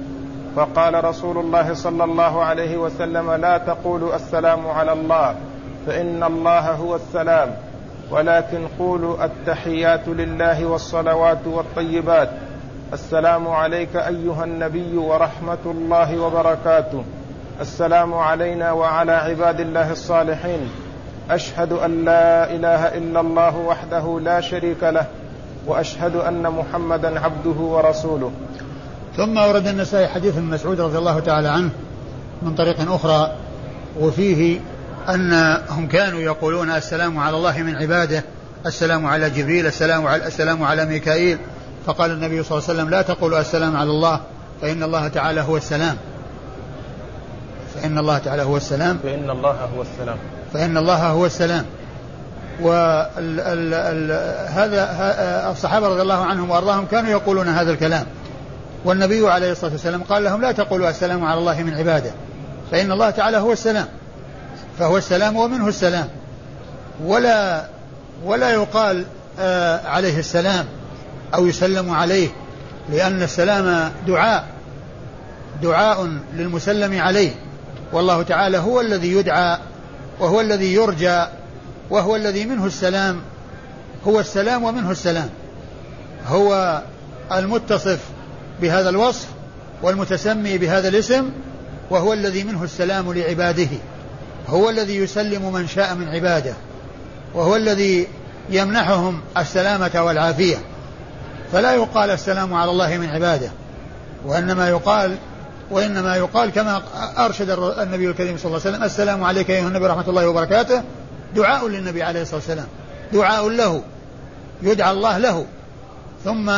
فقال 0.56 1.04
رسول 1.04 1.38
الله 1.38 1.74
صلى 1.74 2.04
الله 2.04 2.44
عليه 2.44 2.76
وسلم 2.76 3.32
لا 3.32 3.58
تقولوا 3.58 4.16
السلام 4.16 4.66
على 4.66 4.92
الله 4.92 5.34
فإن 5.86 6.22
الله 6.22 6.70
هو 6.70 6.96
السلام. 6.96 7.50
ولكن 8.10 8.66
قولوا 8.78 9.24
التحيات 9.24 10.08
لله 10.08 10.66
والصلوات 10.66 11.46
والطيبات. 11.46 12.30
السلام 12.92 13.48
عليك 13.48 13.96
أيها 13.96 14.44
النبي 14.44 14.96
ورحمة 14.96 15.64
الله 15.66 16.20
وبركاته. 16.20 17.04
السلام 17.62 18.14
علينا 18.14 18.72
وعلى 18.72 19.12
عباد 19.12 19.60
الله 19.60 19.92
الصالحين. 19.92 20.70
أشهد 21.30 21.72
أن 21.72 22.04
لا 22.04 22.50
إله 22.50 22.98
إلا 22.98 23.20
الله 23.20 23.56
وحده 23.56 24.20
لا 24.22 24.40
شريك 24.40 24.82
له 24.82 25.06
وأشهد 25.66 26.16
أن 26.16 26.42
محمدا 26.42 27.20
عبده 27.20 27.58
ورسوله. 27.60 28.32
ثم 29.16 29.36
ورد 29.36 29.66
النسائي 29.66 30.08
حديث 30.08 30.36
من 30.36 30.50
مسعود 30.50 30.80
رضي 30.80 30.98
الله 30.98 31.20
تعالى 31.20 31.48
عنه 31.48 31.70
من 32.42 32.54
طريق 32.54 32.92
أخرى 32.92 33.32
وفيه 34.00 34.60
أنهم 35.08 35.86
كانوا 35.88 36.20
يقولون 36.20 36.70
السلام 36.70 37.18
على 37.18 37.36
الله 37.36 37.58
من 37.58 37.76
عباده 37.76 38.24
السلام 38.66 39.06
على 39.06 39.30
جبريل 39.30 39.66
السلام 39.66 40.06
على 40.06 40.26
السلام 40.26 40.62
على 40.62 40.86
ميكائيل. 40.86 41.38
فقال 41.86 42.10
النبي 42.10 42.42
صلى 42.42 42.58
الله 42.58 42.68
عليه 42.68 42.78
وسلم 42.78 42.90
لا 42.90 43.02
تقولوا 43.02 43.40
السلام 43.40 43.76
على 43.76 43.90
الله 43.90 44.20
فإن 44.62 44.82
الله 44.82 45.08
تعالى 45.08 45.40
هو 45.40 45.56
السلام. 45.56 45.96
فإن 47.74 47.98
الله 47.98 48.18
تعالى 48.18 48.42
هو 48.42 48.56
السلام. 48.56 48.98
فإن 49.02 49.30
الله 49.30 49.50
هو 49.76 49.82
السلام. 49.82 50.16
فإن 50.52 50.76
الله 50.76 51.06
هو 51.06 51.26
السلام. 51.26 51.64
وهذا 52.60 52.90
الصحابة 55.50 55.88
رضي 55.88 56.02
الله 56.02 56.24
عنهم 56.24 56.50
وأرضاهم 56.50 56.86
كانوا 56.86 57.10
يقولون 57.10 57.48
هذا 57.48 57.70
الكلام. 57.70 58.06
والنبي 58.84 59.30
عليه 59.30 59.52
الصلاة 59.52 59.72
والسلام 59.72 60.02
قال 60.02 60.24
لهم 60.24 60.40
لا 60.40 60.52
تقولوا 60.52 60.90
السلام 60.90 61.24
على 61.24 61.38
الله 61.40 61.62
من 61.62 61.74
عباده. 61.74 62.10
فإن 62.70 62.92
الله 62.92 63.10
تعالى 63.10 63.36
هو 63.36 63.52
السلام. 63.52 63.86
فهو 64.78 64.96
السلام 64.96 65.36
ومنه 65.36 65.68
السلام. 65.68 66.08
ولا 67.04 67.64
ولا 68.24 68.50
يقال 68.50 69.04
آه 69.40 69.86
عليه 69.86 70.18
السلام 70.18 70.64
أو 71.34 71.46
يسلم 71.46 71.90
عليه 71.90 72.28
لأن 72.90 73.22
السلام 73.22 73.92
دعاء. 74.06 74.44
دعاء 75.62 76.08
للمسلم 76.34 77.00
عليه. 77.00 77.30
والله 77.92 78.22
تعالى 78.22 78.58
هو 78.58 78.80
الذي 78.80 79.12
يدعى 79.12 79.58
وهو 80.20 80.40
الذي 80.40 80.74
يرجى 80.74 81.26
وهو 81.90 82.16
الذي 82.16 82.46
منه 82.46 82.66
السلام 82.66 83.20
هو 84.06 84.20
السلام 84.20 84.64
ومنه 84.64 84.90
السلام. 84.90 85.28
هو 86.26 86.82
المتصف 87.32 88.00
بهذا 88.60 88.88
الوصف 88.88 89.26
والمتسمي 89.82 90.58
بهذا 90.58 90.88
الاسم 90.88 91.30
وهو 91.90 92.12
الذي 92.12 92.44
منه 92.44 92.64
السلام 92.64 93.12
لعباده. 93.12 93.68
هو 94.48 94.70
الذي 94.70 94.96
يسلم 94.96 95.52
من 95.52 95.68
شاء 95.68 95.94
من 95.94 96.08
عباده. 96.08 96.54
وهو 97.34 97.56
الذي 97.56 98.08
يمنحهم 98.50 99.20
السلامة 99.36 100.02
والعافية. 100.02 100.56
فلا 101.52 101.74
يقال 101.74 102.10
السلام 102.10 102.54
على 102.54 102.70
الله 102.70 102.98
من 102.98 103.08
عباده 103.08 103.50
وإنما 104.26 104.68
يقال 104.68 105.16
وإنما 105.72 106.16
يقال 106.16 106.50
كما 106.50 106.82
أرشد 107.18 107.50
النبي 107.50 108.10
الكريم 108.10 108.36
صلى 108.36 108.46
الله 108.46 108.60
عليه 108.60 108.70
وسلم 108.70 108.84
السلام 108.84 109.24
عليك 109.24 109.50
أيها 109.50 109.68
النبي 109.68 109.84
ورحمة 109.84 110.08
الله 110.08 110.28
وبركاته 110.28 110.82
دعاء 111.36 111.68
للنبي 111.68 112.02
عليه 112.02 112.22
الصلاة 112.22 112.36
والسلام 112.36 112.66
دعاء 113.12 113.48
له 113.48 113.82
يدعى 114.62 114.90
الله 114.90 115.18
له 115.18 115.46
ثم 116.24 116.52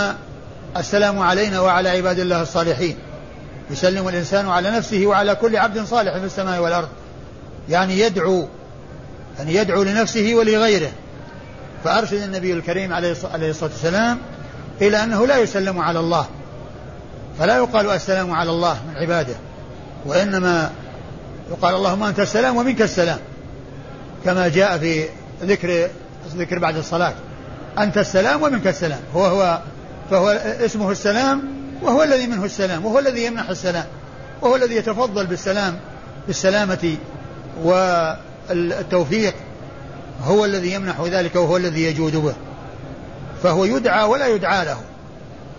السلام 0.76 1.18
علينا 1.18 1.60
وعلى 1.60 1.88
عباد 1.88 2.18
الله 2.18 2.42
الصالحين. 2.42 2.96
يسلم 3.70 4.08
الإنسان 4.08 4.48
على 4.48 4.70
نفسه 4.70 5.06
وعلى 5.06 5.34
كل 5.34 5.56
عبد 5.56 5.84
صالح 5.84 6.18
في 6.18 6.24
السماء 6.24 6.60
والأرض. 6.60 6.88
يعني 7.68 8.00
يدعو 8.00 8.48
يعني 9.38 9.54
يدعو 9.54 9.82
لنفسه 9.82 10.34
ولغيره. 10.34 10.90
فأرشد 11.84 12.22
النبي 12.22 12.52
الكريم 12.52 12.92
عليه 12.92 13.12
الصلاة 13.12 13.54
والسلام 13.62 14.18
إلى 14.80 15.04
أنه 15.04 15.26
لا 15.26 15.38
يسلم 15.38 15.78
على 15.78 16.00
الله. 16.00 16.26
فلا 17.38 17.56
يقال 17.56 17.90
السلام 17.90 18.32
على 18.32 18.50
الله 18.50 18.78
من 18.88 18.96
عباده 18.96 19.34
وإنما 20.06 20.70
يقال 21.50 21.74
اللهم 21.74 22.02
أنت 22.02 22.20
السلام 22.20 22.56
ومنك 22.56 22.82
السلام 22.82 23.18
كما 24.24 24.48
جاء 24.48 24.78
في 24.78 25.04
ذكر 25.42 25.88
ذكر 26.36 26.58
بعد 26.58 26.76
الصلاة. 26.76 27.12
أنت 27.78 27.98
السلام 27.98 28.42
ومنك 28.42 28.66
السلام 28.66 29.00
هو 29.14 29.24
هو 29.24 29.58
فهو 30.10 30.28
اسمه 30.64 30.90
السلام 30.90 31.42
وهو 31.82 32.02
الذي 32.02 32.26
منه 32.26 32.44
السلام 32.44 32.84
وهو 32.84 32.98
الذي 32.98 33.24
يمنح 33.24 33.48
السلام 33.48 33.84
وهو 34.42 34.56
الذي 34.56 34.76
يتفضل 34.76 35.26
بالسلام 35.26 35.76
بالسلامة 36.26 36.96
والتوفيق 37.64 39.34
هو 40.24 40.44
الذي 40.44 40.72
يمنح 40.72 41.00
ذلك 41.00 41.36
وهو 41.36 41.56
الذي 41.56 41.84
يجود 41.84 42.16
به. 42.16 42.34
فهو 43.42 43.64
يدعى 43.64 44.04
ولا 44.04 44.26
يدعى 44.26 44.64
له. 44.64 44.80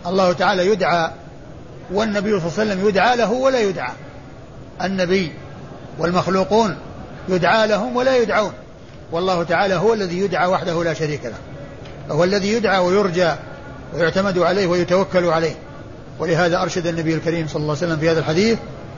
الله 0.06 0.34
تعالى 0.34 0.68
يدعى 0.68 1.12
والنبي 1.94 2.30
صلى 2.30 2.38
الله 2.38 2.60
عليه 2.60 2.72
وسلم 2.72 2.88
يدعى 2.88 3.18
له 3.18 3.32
ولا 3.32 3.60
يدعى. 3.60 3.92
النبي 4.84 5.32
والمخلوقون 6.00 6.78
يدعى 7.30 7.68
لهم 7.68 7.96
ولا 7.96 8.18
يدعون. 8.18 8.54
والله 9.12 9.44
تعالى 9.44 9.76
هو 9.76 9.94
الذي 9.94 10.20
يدعى 10.20 10.48
وحده 10.48 10.84
لا 10.84 10.94
شريك 10.94 11.26
له. 11.26 11.38
هو 12.16 12.24
الذي 12.24 12.54
يدعى 12.54 12.80
ويرجى 12.80 13.32
ويعتمد 13.94 14.38
عليه 14.38 14.68
ويتوكل 14.68 15.26
عليه. 15.26 15.56
ولهذا 16.20 16.62
أرشد 16.62 16.88
النبي 16.88 17.16
الكريم 17.16 17.48
صلى 17.48 17.62
الله 17.62 17.76
عليه 17.76 17.88
وسلم 17.88 18.00
في 18.00 18.12
هذا 18.12 18.20
الحديث 18.20 18.58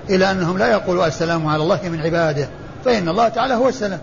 إلى 0.10 0.32
أنهم 0.32 0.58
لا 0.58 0.72
يقولوا 0.72 1.08
السلام 1.08 1.48
على 1.48 1.64
الله 1.64 1.80
من 1.84 2.02
عباده 2.02 2.50
فإن 2.86 3.10
الله 3.10 3.30
تعالى 3.30 3.54
هو 3.54 3.70
السلام. 3.70 4.00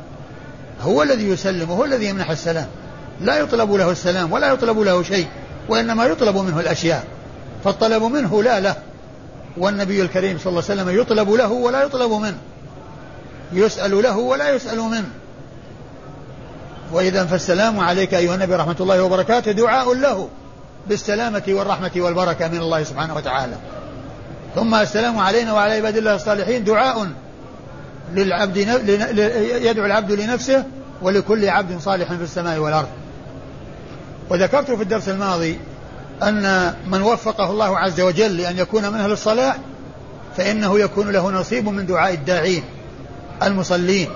هو 0.83 1.03
الذي 1.03 1.29
يسلم 1.29 1.71
وهو 1.71 1.85
الذي 1.85 2.07
يمنح 2.07 2.31
السلام. 2.31 2.67
لا 3.21 3.39
يطلب 3.39 3.73
له 3.73 3.91
السلام 3.91 4.33
ولا 4.33 4.53
يطلب 4.53 4.79
له 4.79 5.03
شيء 5.03 5.27
وإنما 5.69 6.05
يطلب 6.05 6.37
منه 6.37 6.61
الأشياء. 6.61 7.05
فالطلب 7.65 8.03
منه 8.03 8.43
لا 8.43 8.61
له. 8.61 8.77
والنبي 9.57 10.03
الكريم 10.03 10.39
صلى 10.39 10.47
الله 10.47 10.63
عليه 10.71 10.83
وسلم 10.83 11.01
يطلب 11.01 11.31
له 11.31 11.53
ولا 11.53 11.83
يطلب 11.83 12.13
منه. 12.13 12.39
يسأل 13.53 14.03
له 14.03 14.19
ولا 14.19 14.51
يسأل 14.55 14.79
منه. 14.79 15.11
وإذا 16.93 17.25
فالسلام 17.25 17.81
عليك 17.81 18.15
أيها 18.15 18.35
النبي 18.35 18.55
رحمة 18.55 18.77
الله 18.81 19.03
وبركاته 19.03 19.53
دعاء 19.53 19.95
له 19.95 20.29
بالسلامة 20.87 21.43
والرحمة 21.49 21.91
والبركة 21.97 22.49
من 22.49 22.59
الله 22.59 22.83
سبحانه 22.83 23.17
وتعالى. 23.17 23.57
ثم 24.55 24.75
السلام 24.75 25.19
علينا 25.19 25.53
وعلى 25.53 25.73
عباد 25.73 25.97
الله 25.97 26.15
الصالحين 26.15 26.65
دعاء 26.65 27.09
للعبد 28.13 28.57
يدعو 29.63 29.87
العبد 29.87 30.13
لنفسه 30.13 30.65
ولكل 31.03 31.49
عبد 31.49 31.81
صالح 31.81 32.13
في 32.13 32.23
السماء 32.23 32.59
والأرض. 32.59 32.89
وذكرت 34.31 34.71
في 34.71 34.83
الدرس 34.83 35.09
الماضي 35.09 35.59
أن 36.23 36.75
من 36.87 37.03
وفقه 37.03 37.51
الله 37.51 37.79
عز 37.79 38.01
وجل 38.01 38.37
لأن 38.37 38.59
يكون 38.59 38.89
من 38.93 39.01
أهل 39.01 39.13
الصلاح 39.13 39.57
فإنه 40.37 40.81
يكون 40.81 41.11
له 41.11 41.31
نصيب 41.31 41.69
من 41.69 41.87
دعاء 41.87 42.15
الداعين 42.15 42.65
المصلين 43.43 44.09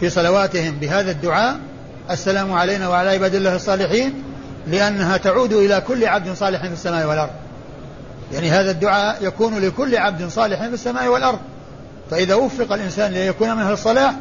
في 0.00 0.10
صلواتهم 0.10 0.70
بهذا 0.70 1.10
الدعاء. 1.10 1.56
السلام 2.10 2.52
علينا 2.52 2.88
وعلى 2.88 3.10
عباد 3.10 3.34
الله 3.34 3.56
الصالحين 3.56 4.22
لأنها 4.66 5.16
تعود 5.16 5.52
إلى 5.52 5.80
كل 5.80 6.06
عبد 6.06 6.34
صالح 6.34 6.66
في 6.66 6.72
السماء 6.72 7.06
والأرض. 7.06 7.30
يعني 8.32 8.50
هذا 8.50 8.70
الدعاء 8.70 9.24
يكون 9.26 9.58
لكل 9.58 9.96
عبد 9.96 10.28
صالح 10.28 10.58
في 10.62 10.74
السماء 10.74 11.08
والأرض. 11.08 11.38
فإذا 12.10 12.34
وفق 12.34 12.72
الإنسان 12.72 13.12
ليكون 13.12 13.56
من 13.56 13.62
أهل 13.62 13.72
الصلاح 13.72 14.14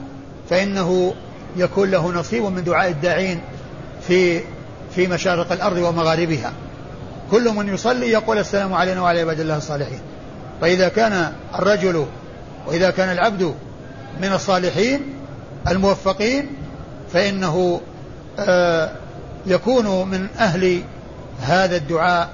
فإنه 0.50 1.14
يكون 1.58 1.92
له 1.92 2.12
نصيب 2.12 2.44
من 2.44 2.64
دعاء 2.64 2.90
الداعين 2.90 3.42
في 4.08 4.42
في 4.96 5.08
مشارق 5.08 5.52
الأرض 5.52 5.78
ومغاربها. 5.78 6.54
كل 7.32 7.50
من 7.50 7.74
يصلي 7.74 8.10
يقول 8.10 8.38
السلام 8.38 8.74
علينا 8.74 9.02
وعلى 9.02 9.20
عباد 9.22 9.40
الله 9.40 9.58
الصالحين. 9.58 10.00
فإذا 10.62 10.88
كان 10.88 11.32
الرجل 11.56 12.06
وإذا 12.68 12.92
كان 12.92 13.10
العبد 13.10 13.54
من 14.22 14.34
الصالحين 14.34 15.02
الموفقين 15.68 16.48
فإنه 17.14 17.82
آه 18.40 18.92
يكون 19.46 20.10
من 20.10 20.28
أهل 20.40 20.82
هذا 21.42 21.76
الدعاء 21.76 22.30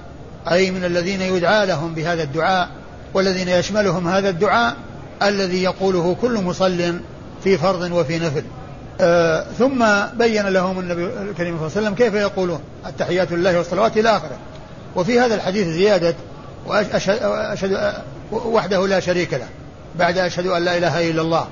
أي 0.51 0.71
من 0.71 0.83
الذين 0.83 1.21
يدعى 1.21 1.65
لهم 1.65 1.93
بهذا 1.93 2.23
الدعاء 2.23 2.69
والذين 3.13 3.47
يشملهم 3.47 4.07
هذا 4.07 4.29
الدعاء 4.29 4.75
الذي 5.23 5.63
يقوله 5.63 6.15
كل 6.21 6.43
مصل 6.43 6.99
في 7.43 7.57
فرض 7.57 7.91
وفي 7.91 8.19
نفل. 8.19 8.43
آه 9.01 9.45
ثم 9.59 9.85
بين 10.17 10.47
لهم 10.47 10.79
النبي 10.79 11.05
الكريم 11.05 11.57
صلى 11.57 11.67
الله 11.67 11.77
عليه 11.77 11.87
وسلم 11.87 11.95
كيف 11.95 12.13
يقولون؟ 12.13 12.59
التحيات 12.87 13.31
لله 13.31 13.57
والصلوات 13.57 13.97
إلى 13.97 14.09
آخره. 14.09 14.37
وفي 14.95 15.19
هذا 15.19 15.35
الحديث 15.35 15.67
زيادة 15.67 16.15
وأشهد 16.67 17.19
أشهد 17.23 17.93
وحده 18.31 18.87
لا 18.87 18.99
شريك 18.99 19.33
له 19.33 19.47
بعد 19.95 20.17
أشهد 20.17 20.47
أن 20.47 20.65
لا 20.65 20.77
إله 20.77 21.09
إلا 21.09 21.21
الله 21.21 21.47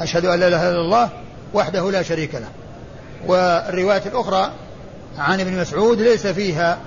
أشهد 0.00 0.26
أن 0.26 0.40
لا 0.40 0.48
إله 0.48 0.70
إلا 0.70 0.80
الله 0.80 1.08
وحده 1.54 1.90
لا 1.90 2.02
شريك 2.02 2.34
له. 2.34 2.48
والرواية 3.26 4.02
الأخرى 4.06 4.52
عن 5.18 5.40
ابن 5.40 5.60
مسعود 5.60 6.00
ليس 6.00 6.26
فيها 6.26 6.78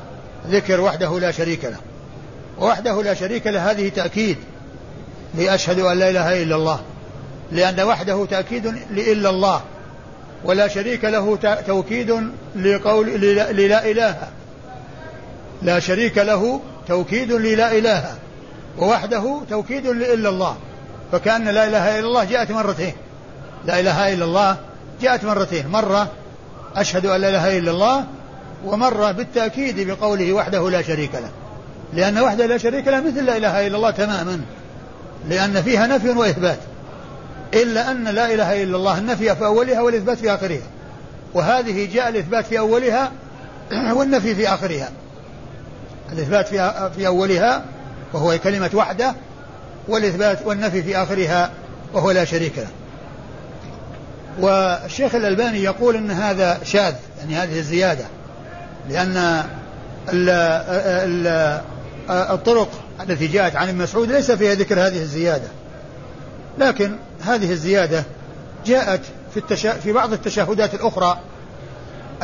ذكر 0.47 0.81
وحده 0.81 1.19
لا 1.19 1.31
شريك 1.31 1.65
له. 1.65 1.77
وحده 2.59 3.03
لا 3.03 3.13
شريك 3.13 3.47
له 3.47 3.71
هذه 3.71 3.89
تأكيد 3.89 4.37
لأشهد 5.35 5.79
أن 5.79 5.99
لا 5.99 6.09
إله 6.09 6.43
إلا 6.43 6.55
الله 6.55 6.79
لأن 7.51 7.81
وحده 7.81 8.25
تأكيد 8.25 8.67
لإلا 8.91 9.29
الله 9.29 9.61
ولا 10.43 10.67
شريك 10.67 11.05
له 11.05 11.35
توكيد 11.67 12.31
لقول 12.55 13.07
للا 13.51 13.91
إله 13.91 14.27
لا 15.61 15.79
شريك 15.79 16.17
له 16.17 16.61
توكيد 16.87 17.31
للا 17.31 17.77
إله. 17.77 18.15
ووحده 18.79 19.41
توكيد 19.49 19.87
لإلا 19.87 20.29
الله. 20.29 20.57
فكأن 21.11 21.43
لا 21.47 21.67
إله 21.67 21.99
إلا 21.99 22.07
الله 22.07 22.23
جاءت 22.23 22.51
مرتين. 22.51 22.93
لا 23.65 23.79
إله 23.79 24.13
إلا 24.13 24.25
الله 24.25 24.57
جاءت 25.01 25.25
مرتين. 25.25 25.67
مرة 25.67 26.11
أشهد 26.75 27.05
أن 27.05 27.21
لا 27.21 27.29
إله 27.29 27.57
إلا 27.57 27.71
الله 27.71 28.05
ومرة 28.65 29.11
بالتأكيد 29.11 29.87
بقوله 29.87 30.33
وحده 30.33 30.69
لا 30.69 30.81
شريك 30.81 31.15
له. 31.15 31.29
لأن 31.93 32.19
وحده 32.19 32.45
لا 32.45 32.57
شريك 32.57 32.87
له 32.87 32.99
مثل 32.99 33.25
لا 33.25 33.37
إله 33.37 33.67
إلا 33.67 33.77
الله 33.77 33.91
تماما. 33.91 34.41
لأن 35.29 35.61
فيها 35.61 35.87
نفي 35.87 36.09
وإثبات. 36.09 36.59
إلا 37.53 37.91
أن 37.91 38.03
لا 38.03 38.33
إله 38.33 38.63
إلا 38.63 38.77
الله 38.77 38.97
النفي 38.97 39.35
في 39.35 39.45
أولها 39.45 39.81
والإثبات 39.81 40.17
في 40.17 40.33
آخرها. 40.33 40.67
وهذه 41.33 41.93
جاء 41.93 42.09
الإثبات 42.09 42.45
في 42.45 42.59
أولها 42.59 43.11
والنفي 43.71 44.35
في 44.35 44.49
آخرها. 44.49 44.89
الإثبات 46.11 46.47
في 46.47 46.89
في 46.95 47.07
أولها 47.07 47.65
وهو 48.13 48.37
كلمة 48.43 48.69
وحده 48.73 49.15
والإثبات 49.87 50.39
والنفي 50.45 50.83
في 50.83 50.97
آخرها 50.97 51.51
وهو 51.93 52.11
لا 52.11 52.25
شريك 52.25 52.57
له. 52.57 52.67
والشيخ 54.39 55.15
الألباني 55.15 55.63
يقول 55.63 55.95
أن 55.95 56.11
هذا 56.11 56.59
شاذ 56.63 56.93
يعني 57.19 57.35
هذه 57.35 57.59
الزيادة 57.59 58.05
لأن 58.89 59.43
ال 60.13 60.29
ال 60.29 61.61
الطرق 62.09 62.69
التي 63.09 63.27
جاءت 63.27 63.55
عن 63.55 63.69
ابن 63.69 63.77
مسعود 63.77 64.11
ليس 64.11 64.31
فيها 64.31 64.53
ذكر 64.53 64.79
هذه 64.87 65.01
الزيادة. 65.01 65.47
لكن 66.57 66.95
هذه 67.21 67.51
الزيادة 67.51 68.03
جاءت 68.65 69.01
في, 69.33 69.37
التشا... 69.37 69.73
في 69.73 69.93
بعض 69.93 70.13
التشهدات 70.13 70.73
الأخرى 70.73 71.19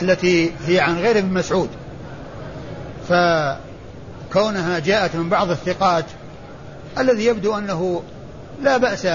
التي 0.01 0.51
هي 0.67 0.79
عن 0.79 0.97
غير 0.97 1.17
ابن 1.17 1.33
مسعود. 1.33 1.69
فكونها 4.33 4.79
جاءت 4.79 5.15
من 5.15 5.29
بعض 5.29 5.49
الثقات 5.49 6.05
الذي 6.97 7.25
يبدو 7.25 7.57
أنه 7.57 8.03
لا 8.61 8.77
بأس 8.77 9.07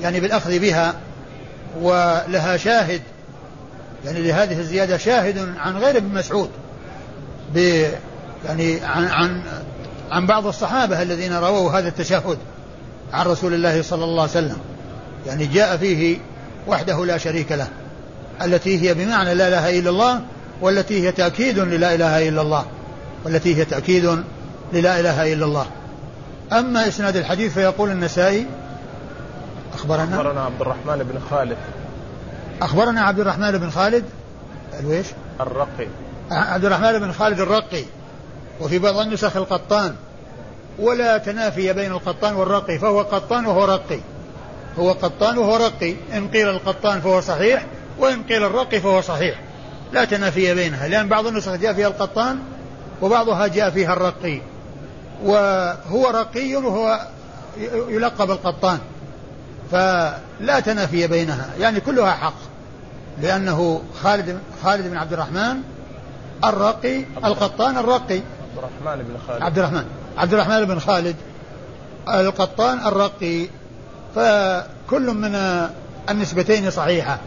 يعني 0.00 0.20
بالأخذ 0.20 0.58
بها 0.58 0.94
ولها 1.80 2.56
شاهد 2.56 3.00
يعني 4.04 4.22
لهذه 4.22 4.60
الزيادة 4.60 4.96
شاهد 4.96 5.54
عن 5.58 5.76
غير 5.76 5.96
ابن 5.96 6.14
مسعود 6.14 6.50
ب 7.54 7.58
يعني 8.46 8.80
عن 8.80 9.04
عن 9.04 9.42
عن 10.10 10.26
بعض 10.26 10.46
الصحابة 10.46 11.02
الذين 11.02 11.32
رووا 11.32 11.70
هذا 11.70 11.88
التشهد 11.88 12.38
عن 13.12 13.26
رسول 13.26 13.54
الله 13.54 13.82
صلى 13.82 14.04
الله 14.04 14.22
عليه 14.22 14.30
وسلم 14.30 14.58
يعني 15.26 15.46
جاء 15.46 15.76
فيه 15.76 16.18
وحده 16.66 17.06
لا 17.06 17.18
شريك 17.18 17.52
له 17.52 17.68
التي 18.42 18.82
هي 18.82 18.94
بمعنى 18.94 19.34
لا 19.34 19.48
إله 19.48 19.78
إلا 19.78 19.90
الله 19.90 20.20
والتي 20.60 21.06
هي 21.06 21.12
تأكيد 21.12 21.58
للا 21.58 21.94
إله 21.94 22.28
إلا 22.28 22.42
الله. 22.42 22.66
والتي 23.28 23.56
هي 23.56 23.64
تأكيد 23.64 24.24
للا 24.72 25.00
إله 25.00 25.32
إلا 25.32 25.44
الله. 25.44 25.66
أما 26.52 26.88
إسناد 26.88 27.16
الحديث 27.16 27.54
فيقول 27.54 27.90
النسائي 27.90 28.46
أخبرنا؟ 29.74 30.16
أخبرنا 30.16 30.40
عبد 30.40 30.60
الرحمن 30.60 30.96
بن 30.98 31.20
خالد. 31.30 31.56
أخبرنا 32.62 33.02
عبد 33.02 33.20
الرحمن 33.20 33.58
بن 33.58 33.70
خالد 33.70 34.04
الويش؟ 34.80 35.06
الرقي. 35.40 35.86
عبد 36.30 36.64
الرحمن 36.64 36.98
بن 36.98 37.12
خالد 37.12 37.40
الرقي 37.40 37.84
وفي 38.60 38.78
بعض 38.78 38.96
النسخ 38.96 39.36
القطان. 39.36 39.94
ولا 40.78 41.18
تنافي 41.18 41.72
بين 41.72 41.92
القطان 41.92 42.34
والرقي 42.34 42.78
فهو 42.78 43.00
قطان 43.00 43.46
وهو 43.46 43.64
رقي. 43.64 44.00
هو 44.78 44.92
قطان 44.92 45.38
وهو 45.38 45.56
رقي. 45.56 45.94
إن 46.14 46.28
قيل 46.28 46.48
القطان 46.48 47.00
فهو 47.00 47.20
صحيح 47.20 47.66
وإن 47.98 48.22
قيل 48.22 48.44
الرقي 48.44 48.80
فهو 48.80 49.00
صحيح. 49.00 49.40
لا 49.92 50.04
تنافي 50.04 50.54
بينها 50.54 50.88
لأن 50.88 51.08
بعض 51.08 51.26
النسخ 51.26 51.54
جاء 51.54 51.72
فيها 51.72 51.88
القطان 51.88 52.38
وبعضها 53.02 53.46
جاء 53.46 53.70
فيها 53.70 53.92
الرقي. 53.92 54.40
وهو 55.24 56.10
رقي 56.10 56.56
وهو 56.56 57.06
يلقب 57.88 58.30
القطان 58.30 58.78
فلا 59.70 60.60
تنافي 60.60 61.06
بينها. 61.06 61.50
يعني 61.60 61.80
كلها 61.80 62.10
حق. 62.10 62.34
لأنه 63.22 63.82
خالد 64.02 64.38
خالد 64.64 64.88
بن 64.90 64.96
عبد 64.96 65.12
الرحمن 65.12 65.62
الرقي 66.44 67.04
القطان 67.24 67.78
الرقي. 67.78 68.20
عبد 68.20 68.58
الرحمن 68.58 69.04
بن 69.04 69.18
خالد. 69.26 69.42
عبد 69.42 69.58
الرحمن 69.58 69.84
عبد 70.18 70.34
الرحمن 70.34 70.64
بن 70.64 70.78
خالد 70.78 71.16
القطان 72.08 72.86
الرقي. 72.86 73.46
فكل 74.14 75.14
من 75.14 75.34
النسبتين 76.10 76.70
صحيحة. 76.70 77.18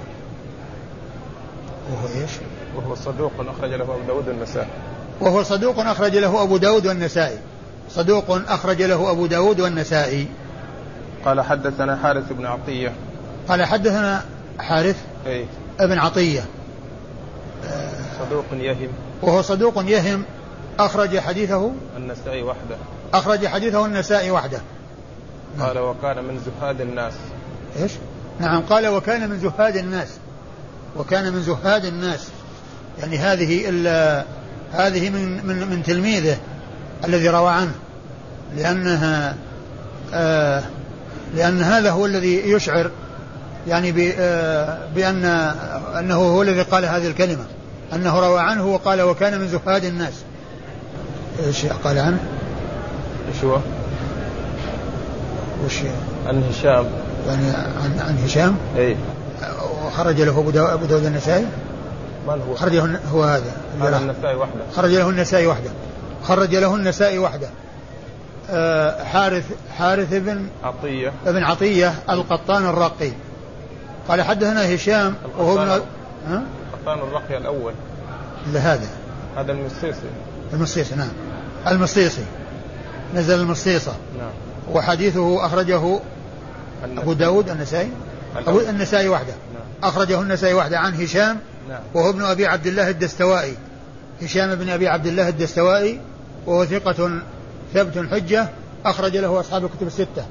وهو 1.92 2.22
إيش؟ 2.22 2.32
وهو 2.76 2.96
صدوق 2.96 3.32
أخرج 3.40 3.70
له 3.74 3.84
أبو 3.84 3.94
داود 4.08 4.28
والنسائي 4.28 4.68
وهو 5.22 5.44
صدوق 5.44 5.80
أخرج 5.80 6.18
له 6.18 6.44
أبو 6.44 6.58
داود 6.58 6.88
والنسائي. 6.88 7.38
صدوق 7.90 8.52
أخرج 8.52 8.82
له 8.82 9.12
أبو 9.12 9.26
داود 9.26 9.62
والنسائي. 9.62 10.28
قال 11.26 11.42
حدثنا 11.42 11.96
حارث 11.96 12.32
بن 12.32 12.46
عطية. 12.46 12.94
قال 13.50 13.64
حدثنا 13.64 14.26
حارث 14.60 14.96
اي 15.28 15.46
ابن 15.80 15.98
عطية. 15.98 16.46
صدوق 18.20 18.46
يهم. 18.54 18.90
وهو 19.22 19.42
صدوق 19.42 19.84
يهم 19.86 20.24
أخرج 20.80 21.20
حديثه. 21.20 21.72
النسائي 21.98 22.44
وحده. 22.44 22.76
أخرج 23.14 23.48
حديثه 23.48 23.86
النسائي 23.86 24.32
وحده. 24.32 24.62
قال 25.60 25.80
وكان 25.80 26.24
من 26.24 26.40
زهاد 26.46 26.82
الناس. 26.82 27.14
إيش؟ 27.82 27.92
نعم 28.40 28.62
قال 28.62 28.88
وكان 28.88 29.30
من 29.30 29.40
زهاد 29.40 29.78
الناس. 29.78 30.10
وكان 30.98 31.34
من 31.34 31.42
زهاد 31.42 31.86
الناس. 31.86 32.28
يعني 33.00 33.18
هذه 33.18 33.70
هذه 34.74 35.10
من 35.10 35.46
من 35.46 35.68
من 35.68 35.84
تلميذه 35.84 36.38
الذي 37.06 37.30
روى 37.30 37.52
عنه 37.52 37.72
لأنها 38.58 39.36
آه 40.14 40.64
لأن 41.36 41.62
هذا 41.62 41.92
هو 41.92 42.06
الذي 42.06 42.52
يشعر 42.52 42.92
يعني 43.68 44.14
آه 44.20 44.78
بأن 44.96 45.26
أنه 46.00 46.16
هو 46.16 46.42
الذي 46.42 46.62
قال 46.62 46.86
هذه 46.86 47.08
الكلمة 47.08 47.46
أنه 47.94 48.20
روى 48.20 48.40
عنه 48.40 48.66
وقال 48.66 49.02
وكان 49.02 49.40
من 49.40 49.48
زهاد 49.48 49.86
الناس 49.86 50.14
إيش 51.46 51.66
قال 51.66 51.98
عنه؟ 51.98 52.20
إيش 53.34 53.44
هو؟ 53.44 53.58
وش 55.66 55.78
عن 56.28 56.44
هشام 56.50 56.86
يعني 57.28 57.50
عن 57.84 58.00
عن 58.00 58.18
هشام؟ 58.26 58.56
اي 58.78 58.96
وخرج 59.86 60.22
له 60.22 60.40
أبو 60.40 60.50
داود, 60.86 61.06
النسائي؟ 61.06 61.46
من 62.28 62.42
هو؟ 62.50 62.56
خرج 62.56 62.74
له 62.74 63.00
هو 63.14 63.24
هذا. 63.24 63.52
هذا 63.82 63.98
النسائي 63.98 64.36
وحده. 64.36 64.62
خرج 64.76 64.92
له 64.92 65.10
النسائي 65.10 65.48
وحده. 65.48 65.70
خرج 66.24 66.56
له 66.56 66.76
النسائي 66.76 67.20
وحده. 67.20 67.50
آه 68.50 69.04
حارث 69.04 69.46
حارث 69.78 70.14
بن 70.14 70.48
عطية. 70.64 71.14
ابن 71.26 71.44
عطية 71.44 71.94
القطان 72.10 72.66
الرقي. 72.66 73.12
قال 74.10 74.22
حدثنا 74.22 74.76
هشام 74.76 75.16
وهو 75.38 75.62
ابن؟ 75.62 75.82
القطان 76.74 77.00
الرقي 77.00 77.38
الأول. 77.38 77.74
هذا. 78.56 78.88
هذا 79.38 79.52
المصيصي 79.52 80.08
المصيصي 80.54 80.96
نعم. 80.96 81.12
المصيصي 81.68 82.24
نزل 83.16 83.40
المصيصة 83.40 83.94
نعم. 84.18 84.32
وحديثه 84.76 85.46
أخرجه 85.46 86.00
أبو 86.98 87.14
داود 87.14 87.50
النسائي. 87.50 87.92
أبو 88.48 88.60
النسائي 88.60 89.10
وحده. 89.10 89.34
نعم. 89.54 89.90
أخرجه 89.90 90.22
النسائي 90.22 90.54
وحده 90.54 90.80
عن 90.80 90.94
هشام. 90.94 91.38
وهو 91.94 92.10
ابن 92.10 92.22
أبي 92.22 92.46
عبد 92.46 92.68
الله 92.68 92.90
الدستوائي. 92.90 93.56
هشام 94.22 94.56
بن 94.56 94.70
أبي 94.70 94.88
عبد 94.88 95.08
الله 95.08 95.30
الدستوائي 95.30 96.00
وهو 96.46 96.66
ثقة 96.66 97.20
ثبت 97.74 98.08
حجة 98.12 98.48
أخرج 98.86 99.18
له 99.18 99.40
أصحاب 99.40 99.66
الكتب 99.66 99.88
الستة. 99.88 100.26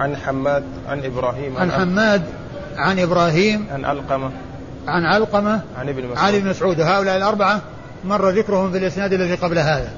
عن 0.00 0.16
حماد 0.16 0.64
عن 0.88 1.04
إبراهيم 1.04 1.56
عن, 1.56 1.70
عن 1.70 1.80
حماد 1.80 2.22
عن 2.76 2.98
إبراهيم 2.98 3.66
عن 3.72 3.84
علقمة. 3.84 4.30
عن 4.88 5.04
علقمة 5.04 5.60
عن 5.78 5.88
ابن 5.88 6.02
مسعود. 6.02 6.18
عن 6.18 6.34
ابن 6.34 6.48
مسعود. 6.48 6.80
هؤلاء 6.80 7.16
الأربعة 7.16 7.60
مر 8.04 8.30
ذكرهم 8.30 8.72
في 8.72 8.78
الإسناد 8.78 9.12
الذي 9.12 9.34
قبل 9.34 9.58
هذا. 9.58 9.90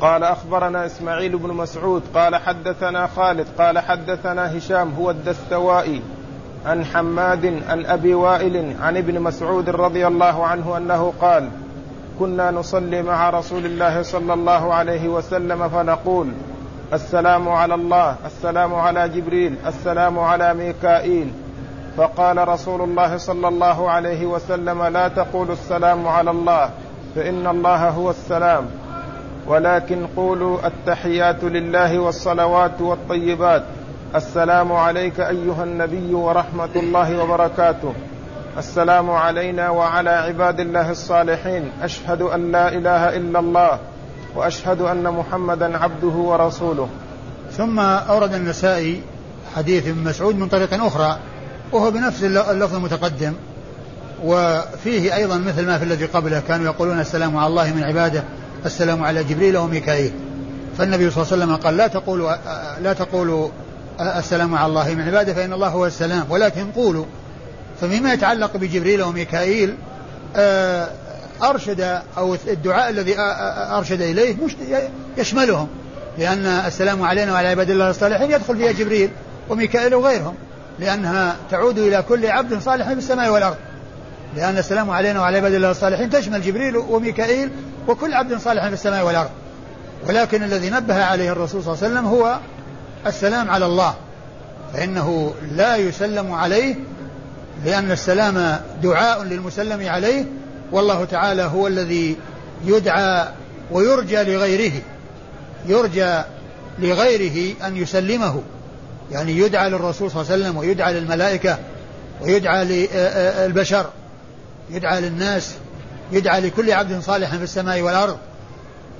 قال 0.00 0.24
أخبرنا 0.24 0.86
إسماعيل 0.86 1.38
بن 1.38 1.48
مسعود 1.48 2.02
قال 2.14 2.36
حدثنا 2.36 3.06
خالد 3.06 3.46
قال 3.58 3.78
حدثنا 3.78 4.58
هشام 4.58 4.94
هو 4.94 5.10
الدستوائي. 5.10 6.02
عن 6.66 6.84
حماد 6.84 7.62
عن 7.68 7.86
أبي 7.86 8.14
وائل 8.14 8.76
عن 8.80 8.96
ابن 8.96 9.20
مسعود 9.20 9.70
رضي 9.70 10.06
الله 10.06 10.46
عنه 10.46 10.76
أنه 10.76 11.12
قال 11.20 11.48
كنا 12.18 12.50
نصلي 12.50 13.02
مع 13.02 13.30
رسول 13.30 13.66
الله 13.66 14.02
صلى 14.02 14.34
الله 14.34 14.74
عليه 14.74 15.08
وسلم 15.08 15.68
فنقول 15.68 16.28
السلام 16.92 17.48
على 17.48 17.74
الله 17.74 18.16
السلام 18.26 18.74
على 18.74 19.08
جبريل 19.08 19.54
السلام 19.66 20.18
على 20.18 20.54
ميكائيل. 20.54 21.32
فقال 21.96 22.48
رسول 22.48 22.80
الله 22.80 23.16
صلى 23.16 23.48
الله 23.48 23.90
عليه 23.90 24.26
وسلم 24.26 24.82
لا 24.82 25.08
تقولوا 25.08 25.52
السلام 25.52 26.08
على 26.08 26.30
الله 26.30 26.70
فإن 27.14 27.46
الله 27.46 27.88
هو 27.88 28.10
السلام 28.10 28.66
ولكن 29.46 30.06
قولوا 30.16 30.66
التحيات 30.66 31.44
لله 31.44 31.98
والصلوات 31.98 32.80
والطيبات. 32.80 33.62
السلام 34.16 34.72
عليك 34.72 35.20
أيها 35.20 35.64
النبي 35.64 36.14
ورحمة 36.14 36.68
الله 36.76 37.22
وبركاته. 37.22 37.94
السلام 38.58 39.10
علينا 39.10 39.70
وعلى 39.70 40.10
عباد 40.10 40.60
الله 40.60 40.90
الصالحين. 40.90 41.70
أشهد 41.82 42.22
أن 42.22 42.52
لا 42.52 42.68
إله 42.68 43.16
إلا 43.16 43.38
الله 43.38 43.78
وأشهد 44.36 44.80
أن 44.80 45.02
محمدا 45.02 45.78
عبده 45.78 46.08
ورسوله. 46.08 46.88
ثم 47.52 47.80
أورد 47.80 48.34
النسائي 48.34 49.02
حديث 49.56 49.88
ابن 49.88 50.04
مسعود 50.04 50.34
من 50.34 50.48
طريق 50.48 50.84
أخرى 50.84 51.16
وهو 51.72 51.90
بنفس 51.90 52.22
اللفظ 52.24 52.74
المتقدم. 52.74 53.32
وفيه 54.24 55.16
أيضا 55.16 55.38
مثل 55.38 55.66
ما 55.66 55.78
في 55.78 55.84
الذي 55.84 56.04
قبله 56.04 56.42
كانوا 56.48 56.64
يقولون 56.64 57.00
السلام 57.00 57.36
على 57.36 57.46
الله 57.46 57.74
من 57.74 57.84
عباده 57.84 58.24
السلام 58.64 59.04
على 59.04 59.24
جبريل 59.24 59.56
وميكائيل. 59.56 60.12
فالنبي 60.78 61.10
صلى 61.10 61.22
الله 61.22 61.32
عليه 61.32 61.44
وسلم 61.44 61.56
قال 61.56 61.76
لا 61.76 61.86
تقولوا 61.86 62.32
لا 62.82 62.92
تقولوا 62.92 63.48
السلام 64.00 64.54
على 64.54 64.66
الله 64.66 64.94
من 64.94 65.02
عباده 65.02 65.34
فإن 65.34 65.52
الله 65.52 65.68
هو 65.68 65.86
السلام. 65.86 66.26
ولكن 66.30 66.72
قولوا 66.72 67.04
فمما 67.80 68.12
يتعلق 68.12 68.56
بجبريل 68.56 69.02
وميكائيل 69.02 69.74
أرشد 71.42 72.00
أو 72.18 72.36
الدعاء 72.48 72.90
الذي 72.90 73.14
أرشد 73.78 74.00
إليه 74.00 74.36
يشملهم 75.16 75.68
لأن 76.18 76.46
السلام 76.46 77.02
علينا 77.02 77.32
وعلى 77.32 77.48
عباد 77.48 77.70
الله 77.70 77.90
الصالحين 77.90 78.30
يدخل 78.30 78.56
فيها 78.56 78.72
جبريل 78.72 79.10
وميكائيل 79.48 79.94
وغيرهم 79.94 80.34
لأنها 80.78 81.36
تعود 81.50 81.78
إلى 81.78 82.02
كل 82.08 82.26
عبد 82.26 82.58
صالح 82.58 82.86
في 82.86 82.92
السماء 82.98 83.32
والأرض. 83.32 83.56
لأن 84.36 84.58
السلام 84.58 84.90
علينا 84.90 85.20
وعلى 85.20 85.36
عباد 85.36 85.54
الله 85.54 85.70
الصالحين 85.70 86.10
تشمل 86.10 86.42
جبريل 86.42 86.76
وميكائيل 86.76 87.50
وكل 87.88 88.14
عبد 88.14 88.38
صالح 88.38 88.66
في 88.66 88.72
السماء 88.72 89.06
والأرض. 89.06 89.30
ولكن 90.08 90.42
الذي 90.42 90.70
نبه 90.70 91.04
عليه 91.04 91.32
الرسول 91.32 91.62
صلى 91.62 91.74
الله 91.74 91.84
عليه 91.84 91.94
وسلم 91.94 92.06
هو 92.06 92.38
السلام 93.06 93.50
على 93.50 93.66
الله 93.66 93.94
فإنه 94.72 95.34
لا 95.52 95.76
يسلم 95.76 96.32
عليه 96.32 96.74
لأن 97.64 97.90
السلام 97.90 98.60
دعاء 98.82 99.22
للمسلم 99.22 99.88
عليه 99.88 100.24
والله 100.72 101.04
تعالى 101.04 101.42
هو 101.42 101.66
الذي 101.66 102.16
يدعى 102.64 103.28
ويرجى 103.70 104.22
لغيره 104.22 104.72
يرجى 105.66 106.22
لغيره 106.78 107.54
أن 107.66 107.76
يسلمه. 107.76 108.42
يعني 109.12 109.38
يدعى 109.38 109.70
للرسول 109.70 110.10
صلى 110.10 110.22
الله 110.22 110.32
عليه 110.32 110.42
وسلم 110.44 110.56
ويدعى 110.56 110.92
للملائكة 110.92 111.58
ويدعى 112.22 112.64
للبشر 112.64 113.90
يدعى 114.70 115.00
للناس 115.00 115.54
يدعى 116.12 116.40
لكل 116.40 116.72
عبد 116.72 117.00
صالح 117.00 117.36
في 117.36 117.42
السماء 117.42 117.80
والأرض 117.80 118.16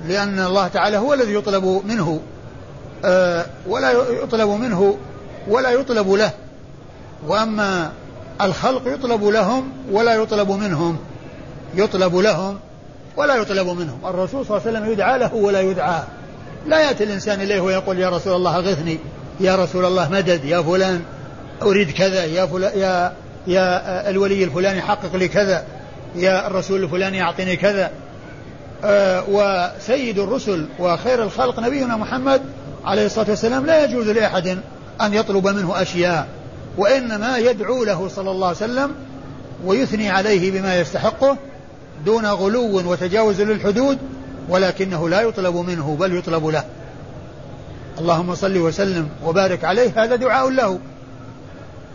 لأن 0.07 0.39
الله 0.39 0.67
تعالى 0.67 0.97
هو 0.97 1.13
الذي 1.13 1.33
يطلب 1.33 1.81
منه 1.85 2.19
ولا 3.67 3.91
يطلب 4.23 4.49
منه 4.49 4.97
ولا 5.47 5.69
يطلب 5.69 6.11
له. 6.11 6.31
وأما 7.27 7.91
الخلق 8.41 8.81
يطلب 8.85 9.23
لهم 9.23 9.71
ولا 9.91 10.15
يطلب 10.15 10.51
منهم. 10.51 10.97
يطلب 11.75 12.15
لهم 12.15 12.59
ولا 13.17 13.35
يطلب 13.35 13.67
منهم. 13.67 13.99
الرسول 14.05 14.45
صلى 14.45 14.57
الله 14.57 14.67
عليه 14.67 14.79
وسلم 14.79 14.91
يدعى 14.91 15.19
له 15.19 15.33
ولا 15.33 15.61
يدعى. 15.61 15.99
لا 16.67 16.79
يأتي 16.79 17.03
الإنسان 17.03 17.41
إليه 17.41 17.59
ويقول 17.61 17.99
يا 17.99 18.09
رسول 18.09 18.35
الله 18.35 18.57
أغثني. 18.57 18.97
يا 19.39 19.55
رسول 19.55 19.85
الله 19.85 20.09
مدد. 20.09 20.45
يا 20.45 20.61
فلان 20.61 21.01
أريد 21.61 21.91
كذا. 21.91 22.25
يا 22.25 22.45
فلان 22.45 22.79
يا 22.79 23.13
يا 23.47 24.09
الولي 24.09 24.43
الفلاني 24.43 24.81
حقق 24.81 25.15
لي 25.15 25.27
كذا. 25.27 25.65
يا 26.15 26.47
الرسول 26.47 26.83
الفلاني 26.83 27.21
أعطني 27.21 27.55
كذا. 27.55 27.91
آه 28.83 29.23
وسيد 29.29 30.19
الرسل 30.19 30.65
وخير 30.79 31.23
الخلق 31.23 31.59
نبينا 31.59 31.97
محمد 31.97 32.41
عليه 32.85 33.05
الصلاة 33.05 33.29
والسلام 33.29 33.65
لا 33.65 33.83
يجوز 33.83 34.09
لأحد 34.09 34.47
أن 35.01 35.13
يطلب 35.13 35.47
منه 35.47 35.81
أشياء 35.81 36.27
وإنما 36.77 37.37
يدعو 37.37 37.83
له 37.83 38.07
صلى 38.07 38.31
الله 38.31 38.47
عليه 38.47 38.57
وسلم 38.57 38.91
ويثني 39.65 40.09
عليه 40.09 40.51
بما 40.51 40.79
يستحقه 40.79 41.37
دون 42.05 42.25
غلو 42.25 42.91
وتجاوز 42.91 43.41
للحدود 43.41 43.97
ولكنه 44.49 45.09
لا 45.09 45.21
يطلب 45.21 45.55
منه 45.55 45.97
بل 45.99 46.17
يطلب 46.17 46.47
له. 46.47 46.63
اللهم 47.99 48.35
صل 48.35 48.57
وسلم 48.57 49.09
وبارك 49.25 49.63
عليه 49.63 50.03
هذا 50.03 50.15
دعاء 50.15 50.49
له. 50.49 50.79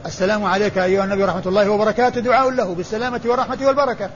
السلام 0.07 0.45
عليك 0.45 0.79
أيها 0.79 1.05
النبي 1.05 1.23
ورحمة 1.23 1.43
الله 1.47 1.71
وبركاته 1.71 2.21
دعاء 2.21 2.51
له 2.51 2.75
بالسلامة 2.75 3.21
والرحمة 3.25 3.59
والبركة. 3.67 4.11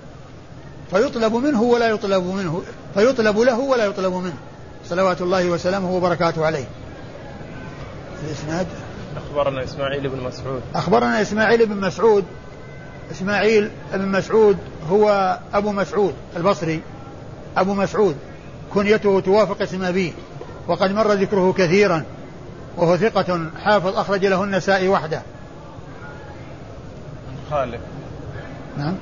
فيطلب 0.90 1.34
منه 1.34 1.62
ولا 1.62 1.88
يطلب 1.88 2.24
منه 2.24 2.62
فيطلب 2.94 3.38
له 3.38 3.58
ولا 3.58 3.84
يطلب 3.84 4.12
منه. 4.12 4.36
صلوات 4.90 5.20
الله 5.20 5.50
وسلامه 5.50 5.90
وبركاته 5.90 6.46
عليه. 6.46 6.64
الإسناد؟ 8.24 8.66
أخبرنا 9.16 9.64
إسماعيل 9.64 10.08
بن 10.08 10.20
مسعود. 10.22 10.62
أخبرنا 10.74 11.22
إسماعيل 11.22 11.66
بن 11.66 11.76
مسعود. 11.76 12.24
إسماعيل 13.10 13.70
بن 13.92 14.08
مسعود 14.08 14.58
هو 14.90 15.38
أبو 15.54 15.72
مسعود 15.72 16.14
البصري. 16.36 16.80
أبو 17.56 17.74
مسعود. 17.74 18.16
كنيته 18.74 19.20
توافق 19.20 19.62
اسم 19.62 19.84
أبيه. 19.84 20.12
وقد 20.68 20.92
مر 20.92 21.12
ذكره 21.12 21.52
كثيرا. 21.52 22.04
وهو 22.76 22.96
ثقة 22.96 23.50
حافظ 23.64 23.96
أخرج 23.96 24.26
له 24.26 24.44
النسائي 24.44 24.88
وحده. 24.88 25.22
خالد. 27.50 27.80
نعم. 28.78 28.94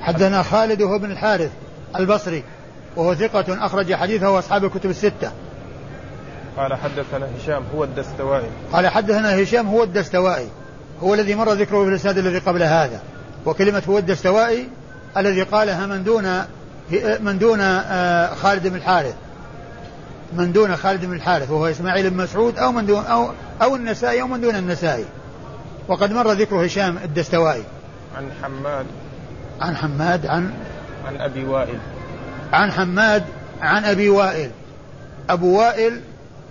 حدثنا 0.00 0.42
خالد 0.42 0.82
وهو 0.82 0.96
ابن 0.96 1.10
الحارث 1.10 1.50
البصري. 1.96 2.42
وهو 2.96 3.14
ثقة 3.14 3.66
أخرج 3.66 3.94
حديثه 3.94 4.38
أصحاب 4.38 4.64
الكتب 4.64 4.90
الستة. 4.90 5.32
قال 6.56 6.74
حدثنا 6.74 7.28
هشام 7.36 7.64
هو 7.74 7.84
الدستوائي. 7.84 8.48
قال 8.72 8.88
حدثنا 8.88 9.42
هشام 9.42 9.68
هو 9.68 9.82
الدستوائي. 9.82 10.48
هو 11.02 11.14
الذي 11.14 11.34
مر 11.34 11.52
ذكره 11.52 11.84
في 11.84 11.88
الإسناد 11.88 12.18
الذي 12.18 12.38
قبل 12.38 12.62
هذا. 12.62 13.00
وكلمة 13.46 13.82
هو 13.88 13.98
الدستوائي 13.98 14.68
الذي 15.16 15.42
قالها 15.42 15.86
من 15.86 16.04
دون 16.04 16.42
من 17.20 17.38
دون 17.38 17.60
آه، 17.60 18.34
خالد 18.34 18.66
بن 18.66 18.76
الحارث. 18.76 19.14
من 20.32 20.52
دون 20.52 20.76
خالد 20.76 21.04
بن 21.04 21.12
الحارث 21.12 21.50
وهو 21.50 21.66
إسماعيل 21.66 22.10
بن 22.10 22.16
مسعود 22.16 22.58
أو 22.58 22.72
من 22.72 22.86
دون 22.86 23.04
أو 23.04 23.30
أو 23.62 23.76
النسائي 23.76 24.22
أو 24.22 24.26
من 24.26 24.40
دون 24.40 24.56
النسائي. 24.56 25.04
وقد 25.88 26.12
مر 26.12 26.32
ذكر 26.32 26.66
هشام 26.66 26.98
الدستوائي. 27.04 27.62
عن 28.16 28.30
حماد. 28.42 28.86
عن 29.60 29.76
حماد 29.76 30.26
عن 30.26 30.50
عن 31.06 31.16
أبي 31.16 31.44
وائل. 31.44 31.78
عن 32.52 32.72
حماد 32.72 33.24
عن 33.60 33.84
أبي 33.84 34.08
وائل. 34.08 34.50
أبو 35.30 35.58
وائل 35.58 36.00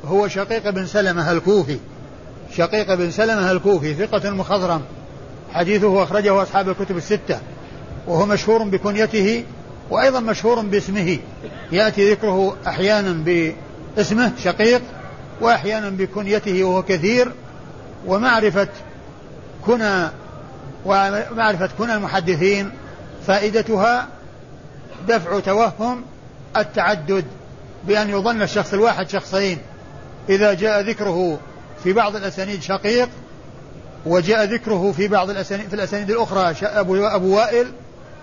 هو 0.06 0.28
شقيق 0.28 0.70
بن 0.70 0.86
سلمة 0.86 1.32
الكوفي. 1.32 1.80
شقيق 2.58 2.94
بن 2.94 3.12
سلمة 3.12 3.52
الكوفي 3.52 3.94
ثقة 3.94 4.30
مخضرم. 4.30 4.82
حديثه 5.54 6.04
أخرجه 6.04 6.42
أصحاب 6.44 6.70
الكتب 6.70 6.98
الستة. 6.98 7.40
وهو 8.08 8.26
مشهور 8.26 8.64
بكنيته 8.64 9.44
وأيضا 9.90 10.20
مشهور 10.20 10.62
باسمه. 10.62 11.18
يأتي 11.72 12.12
ذكره 12.12 12.58
أحيانا 12.68 13.12
باسمه 13.96 14.32
شقيق 14.44 14.82
وأحيانا 15.42 15.90
بكنيته 15.90 16.64
وهو 16.64 16.84
كثير. 16.84 17.32
ومعرفة 18.08 18.68
كنى 19.66 20.10
ومعرفة 20.86 21.70
كنى 21.78 21.94
المحدثين 21.94 22.72
فائدتها 23.28 24.08
دفع 25.08 25.40
توهم 25.40 26.04
التعدد 26.58 27.26
بأن 27.88 28.10
يظن 28.10 28.42
الشخص 28.42 28.74
الواحد 28.74 29.10
شخصين. 29.10 29.58
إذا 30.30 30.54
جاء 30.54 30.82
ذكره 30.82 31.40
في 31.84 31.94
بعض 31.94 32.16
الأسانيد 32.16 32.62
شقيق 32.62 33.10
وجاء 34.06 34.44
ذكره 34.44 34.92
في 34.98 35.08
بعض 35.08 35.30
الأسانيد 35.30 35.68
في 35.68 35.74
الأسانيد 35.74 36.12
الأخرى 36.12 36.56
أبو, 36.64 37.06
أبو 37.06 37.36
وائل 37.36 37.72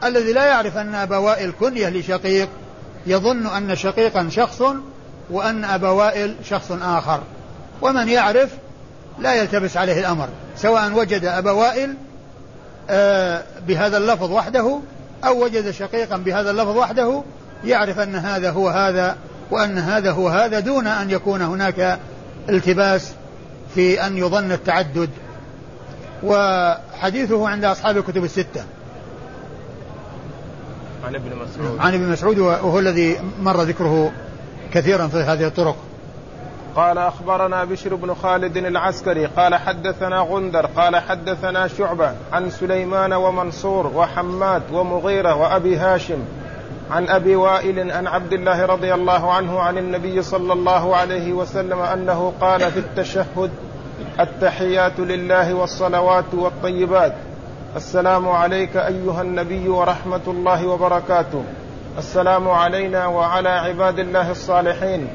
الذي 0.05 0.33
لا 0.33 0.47
يعرف 0.47 0.77
أن 0.77 0.95
أبا 0.95 1.17
وائل 1.17 1.53
كنية 1.61 1.89
لشقيق 1.89 2.49
يظن 3.07 3.47
أن 3.47 3.77
شقيقا 3.77 4.29
شخص 4.31 4.63
وأن 5.31 5.65
أبا 5.65 5.89
وائل 5.89 6.35
شخص 6.45 6.73
آخر. 6.83 7.23
ومن 7.83 8.09
يعرف 8.09 8.51
لا 9.19 9.35
يلتبس 9.35 9.77
عليه 9.77 10.01
الأمر 10.01 10.29
سواء 10.57 10.93
وجد 10.93 11.25
أبا 11.25 11.51
وائل 11.51 11.95
آه، 12.91 13.43
بهذا 13.67 13.97
اللفظ 13.97 14.31
وحده 14.31 14.81
أو 15.25 15.45
وجد 15.45 15.71
شقيقا 15.71 16.17
بهذا 16.17 16.51
اللفظ 16.51 16.77
وحده 16.77 17.23
يعرف 17.65 17.99
أن 17.99 18.17
هذا 18.17 18.51
هو 18.51 18.69
هذا 18.69 19.17
وأن 19.51 19.79
هذا 19.79 20.11
هو 20.11 20.29
هذا 20.29 20.61
دون 20.61 20.87
أن 20.87 21.11
يكون 21.11 21.43
هناك 21.43 21.99
التباس 22.49 23.13
في 23.75 24.07
أن 24.07 24.19
يظن 24.19 24.53
التعدد. 24.53 25.11
وحديثه 26.23 27.49
عند 27.49 27.65
أصحاب 27.65 27.97
الكتب 27.97 28.25
الستة. 28.25 28.65
عن 31.05 31.15
ابن 31.15 31.31
مسعود. 31.37 31.79
عن 31.79 31.95
ابن 31.95 32.09
مسعود 32.09 32.39
وهو 32.39 32.79
الذي 32.79 33.17
مر 33.41 33.63
ذكره 33.63 34.13
كثيرا 34.73 35.07
في 35.07 35.17
هذه 35.17 35.47
الطرق. 35.47 35.77
قال 36.77 36.99
أخبرنا 36.99 37.65
بشر 37.65 37.95
بن 37.95 38.15
خالد 38.15 38.57
العسكري 38.57 39.27
قال 39.27 39.55
حدثنا 39.55 40.21
غندر 40.21 40.67
قال 40.67 40.97
حدثنا 40.97 41.69
شعبة 41.69 42.13
عن 42.33 42.51
سليمان 42.51 43.13
ومنصور 43.13 43.87
وحماد 43.87 44.63
ومغيرة 44.73 45.35
وأبي 45.35 45.77
هاشم 45.77 46.25
عن 46.91 47.09
أبي 47.09 47.37
وائل 47.37 47.91
عن 47.91 48.07
عبد 48.07 48.33
الله 48.33 48.67
رضي 48.67 48.95
الله 48.95 49.33
عنه 49.33 49.61
عن 49.61 49.79
النبي 49.79 50.23
صلى 50.23 50.53
الله 50.53 50.97
عليه 50.97 51.33
وسلم 51.33 51.79
أنه 51.79 52.33
قال 52.41 52.61
في 52.61 52.79
التشهد 52.79 53.51
التحيات 54.21 55.01
لله 55.01 55.55
والصلوات 55.55 56.35
والطيبات. 56.35 57.15
السلام 57.77 58.29
عليك 58.29 58.77
أيها 58.77 59.23
النبي 59.23 59.69
ورحمة 59.69 60.21
الله 60.27 60.67
وبركاته. 60.67 61.45
السلام 61.99 62.49
علينا 62.49 63.07
وعلى 63.07 63.49
عباد 63.49 63.99
الله 63.99 64.31
الصالحين. 64.31 65.09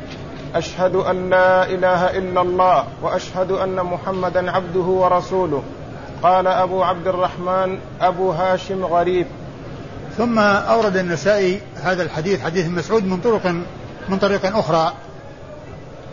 أشهد 0.55 0.95
أن 0.95 1.29
لا 1.29 1.65
إله 1.69 2.17
إلا 2.17 2.41
الله 2.41 2.83
وأشهد 3.01 3.51
أن 3.51 3.75
محمدا 3.75 4.51
عبده 4.51 4.79
ورسوله. 4.79 5.63
قال 6.23 6.47
أبو 6.47 6.83
عبد 6.83 7.07
الرحمن 7.07 7.79
أبو 8.01 8.31
هاشم 8.31 8.86
غريب. 8.86 9.27
ثم 10.17 10.39
أورد 10.39 10.97
النسائي 10.97 11.62
هذا 11.75 12.03
الحديث 12.03 12.41
حديث 12.41 12.67
مسعود 12.67 13.03
من 13.03 13.17
طرق 13.17 13.45
من 14.10 14.17
طريق 14.17 14.57
أخرى 14.57 14.93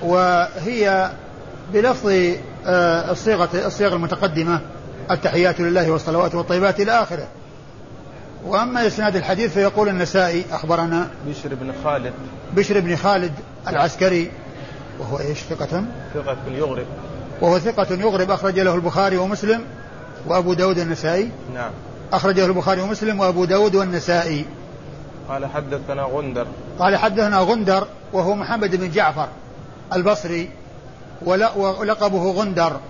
وهي 0.03 1.11
بلفظ 1.73 2.09
آه، 2.67 3.11
الصيغة 3.13 3.49
الصيغة 3.67 3.95
المتقدمة 3.95 4.61
التحيات 5.11 5.61
لله 5.61 5.91
والصلوات 5.91 6.35
والطيبات 6.35 6.81
إلى 6.81 6.93
آخره. 7.03 7.27
وأما 8.45 8.87
إسناد 8.87 9.17
الحديث 9.17 9.53
فيقول 9.53 9.89
النسائي 9.89 10.45
أخبرنا 10.53 11.09
بشر 11.27 11.55
بن 11.55 11.73
خالد. 11.85 12.13
بشر 12.57 12.81
بن 12.81 12.97
خالد 12.97 13.33
العسكري 13.69 14.31
وهو 14.99 15.19
إيش؟ 15.19 15.39
ثقة؟ 15.39 15.85
ثقة 16.15 16.37
يغرب. 16.49 16.87
وهو 17.41 17.59
ثقة 17.59 17.95
يغرب 17.95 18.31
أخرج 18.31 18.61
له 18.61 18.75
البخاري 18.75 19.17
ومسلم 19.17 19.65
وأبو 20.27 20.55
داود 20.55 20.79
النسائي 20.79 21.31
نعم. 21.55 21.71
أخرجه 22.13 22.47
البخاري 22.47 22.81
ومسلم 22.81 23.21
وأبو 23.21 23.45
داود 23.45 23.75
والنسائي. 23.75 24.45
قال 25.29 25.47
حدثنا 25.47 26.03
غندر. 26.03 26.47
قال 26.79 26.97
حدثنا 26.97 27.39
غندر 27.39 27.87
وهو 28.13 28.35
محمد 28.35 28.77
بن 28.77 28.91
جعفر 28.91 29.29
البصري 29.93 30.51
ولقبه 31.23 32.31
غندر. 32.31 32.81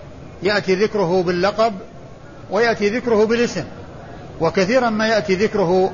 يأتي 0.43 0.75
ذكره 0.75 1.23
باللقب 1.23 1.75
ويأتي 2.51 2.89
ذكره 2.89 3.25
بالاسم. 3.25 3.65
وكثيرا 4.41 4.91
ما 4.91 5.09
يأتي 5.09 5.35
ذكره 5.35 5.91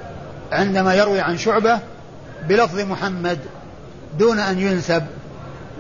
عندما 0.52 0.94
يروي 0.94 1.20
عن 1.20 1.38
شعبة 1.38 1.78
بلفظ 2.48 2.80
محمد. 2.80 3.38
دون 4.18 4.38
أن 4.38 4.58
ينسب 4.58 5.06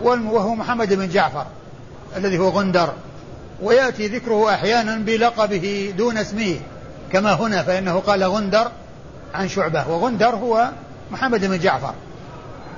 وهو 0.02 0.54
محمد 0.54 0.94
بن 0.94 1.08
جعفر 1.08 1.46
الذي 2.16 2.38
هو 2.38 2.48
غندر. 2.48 2.92
ويأتي 3.62 4.08
ذكره 4.08 4.54
أحيانا 4.54 4.96
بلقبه 4.96 5.94
دون 5.98 6.18
اسمه 6.18 6.56
كما 7.12 7.32
هنا 7.32 7.62
فإنه 7.62 7.98
قال 7.98 8.24
غندر 8.24 8.70
عن 9.34 9.48
شعبة. 9.48 9.88
وغندر 9.88 10.34
هو 10.34 10.70
محمد 11.10 11.44
بن 11.44 11.58
جعفر. 11.58 11.94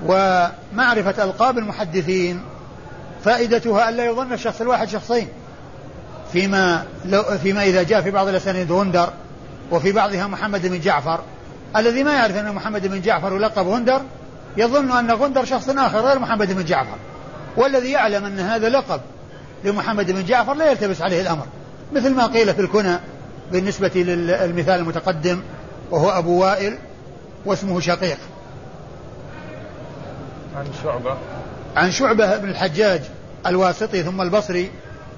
ومعرفة 0.06 1.24
ألقاب 1.24 1.58
المحدثين 1.58 2.42
فائدتها 3.24 3.88
ألا 3.88 4.04
يظن 4.04 4.32
الشخص 4.32 4.60
الواحد 4.60 4.88
شخصين. 4.88 5.28
فيما 6.32 6.84
لو 7.04 7.22
فيما 7.22 7.64
إذا 7.64 7.82
جاء 7.82 8.02
في 8.02 8.10
بعض 8.10 8.28
الأسانيد 8.28 8.72
غندر 8.72 9.10
وفي 9.70 9.92
بعضها 9.92 10.26
محمد 10.26 10.66
بن 10.66 10.80
جعفر. 10.80 11.20
الذي 11.76 12.04
ما 12.04 12.12
يعرف 12.12 12.36
أن 12.36 12.54
محمد 12.54 12.86
بن 12.86 13.00
جعفر 13.00 13.36
يلقب 13.36 13.68
غندر 13.68 14.02
يظن 14.56 14.90
أن 14.90 15.10
غندر 15.10 15.44
شخص 15.44 15.68
آخر 15.68 16.00
غير 16.00 16.18
محمد 16.18 16.52
بن 16.52 16.64
جعفر. 16.64 16.96
والذي 17.56 17.90
يعلم 17.90 18.24
أن 18.24 18.40
هذا 18.40 18.68
لقب 18.68 19.00
لمحمد 19.64 20.10
بن 20.10 20.24
جعفر 20.24 20.54
لا 20.54 20.70
يلتبس 20.70 21.02
عليه 21.02 21.20
الأمر. 21.20 21.46
مثل 21.92 22.14
ما 22.14 22.26
قيل 22.26 22.54
في 22.54 22.60
الكنى 22.60 22.98
بالنسبة 23.52 23.90
للمثال 23.94 24.80
المتقدم 24.80 25.42
وهو 25.90 26.10
أبو 26.10 26.40
وائل 26.40 26.78
واسمه 27.46 27.80
شقيق. 27.80 28.18
عن 30.56 30.66
شعبة. 30.84 31.16
عن 31.76 31.90
شعبة 31.90 32.36
بن 32.36 32.48
الحجاج 32.48 33.00
الواسطي 33.46 34.02
ثم 34.02 34.20
البصري 34.20 34.70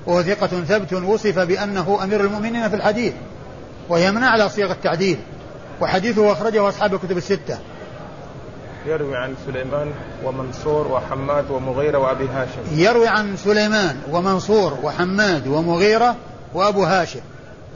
وهو 0.06 0.22
ثقة 0.22 0.46
ثبت 0.46 0.92
وصف 0.92 1.38
بأنه 1.38 1.98
أمير 2.02 2.20
المؤمنين 2.20 2.68
في 2.68 2.76
الحديث 2.76 3.12
وهي 3.88 4.12
من 4.12 4.22
أعلى 4.22 4.48
صيغ 4.48 4.70
التعديل 4.72 5.18
وحديثه 5.80 6.32
أخرجه 6.32 6.68
أصحاب 6.68 6.94
الكتب 6.94 7.16
الستة. 7.16 7.58
يروي 8.86 9.16
عن 9.16 9.34
سليمان 9.46 9.92
ومنصور 10.24 10.88
وحماد 10.88 11.50
ومغيرة 11.50 11.98
وأبي 11.98 12.28
هاشم. 12.28 12.80
يروي 12.80 13.08
عن 13.08 13.36
سليمان 13.36 13.96
ومنصور 14.10 14.78
وحماد 14.82 15.46
ومغيرة 15.46 16.16
وأبو 16.54 16.84
هاشم. 16.84 17.20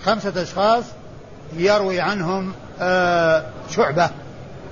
خمسة 0.05 0.43
أشخاص 0.43 0.85
يروي 1.57 2.01
عنهم 2.01 2.53
آه 2.81 3.45
شعبة. 3.71 4.11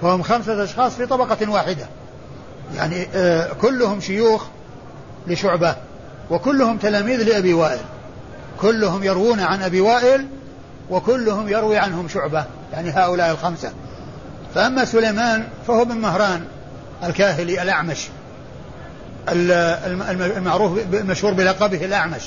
فهم 0.02 0.22
خمسة 0.22 0.64
أشخاص 0.64 0.94
في 0.94 1.06
طبقة 1.06 1.50
واحدة. 1.50 1.86
يعني 2.76 3.06
آه 3.14 3.52
كلهم 3.52 4.00
شيوخ 4.00 4.44
لشعبة 5.26 5.76
وكلهم 6.30 6.76
تلاميذ 6.76 7.22
لأبي 7.22 7.54
وائل. 7.54 7.80
كلهم 8.60 9.04
يروون 9.04 9.40
عن 9.40 9.62
أبي 9.62 9.80
وائل 9.80 10.26
وكلهم 10.90 11.48
يروي 11.48 11.78
عنهم 11.78 12.08
شعبة. 12.08 12.44
يعني 12.72 12.90
هؤلاء 12.90 13.30
الخمسة. 13.30 13.72
فأما 14.56 14.84
سليمان 14.84 15.44
فهو 15.66 15.84
بن 15.84 15.96
مهران 15.96 16.44
الكاهلي 17.04 17.62
الأعمش. 17.62 18.08
المعروف 19.28 20.78
المشهور 20.94 21.32
بلقبه 21.32 21.84
الأعمش. 21.84 22.22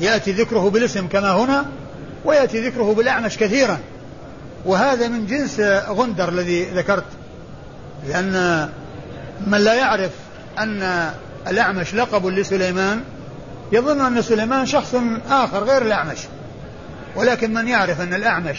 يأتي 0.00 0.32
ذكره 0.32 0.70
بالاسم 0.70 1.06
كما 1.06 1.30
هنا 1.30 1.64
ويأتي 2.24 2.68
ذكره 2.68 2.94
بالأعمش 2.94 3.38
كثيرا. 3.38 3.78
وهذا 4.64 5.08
من 5.08 5.26
جنس 5.26 5.60
غندر 5.88 6.28
الذي 6.28 6.64
ذكرت 6.64 7.04
لأن 8.08 8.68
من 9.46 9.58
لا 9.58 9.74
يعرف 9.74 10.10
أن 10.58 11.10
الأعمش 11.48 11.94
لقب 11.94 12.26
لسليمان 12.26 13.02
يظن 13.72 14.00
أن 14.00 14.22
سليمان 14.22 14.66
شخص 14.66 14.94
آخر 15.30 15.64
غير 15.64 15.82
الأعمش. 15.82 16.18
ولكن 17.16 17.54
من 17.54 17.68
يعرف 17.68 18.00
أن 18.00 18.14
الأعمش 18.14 18.58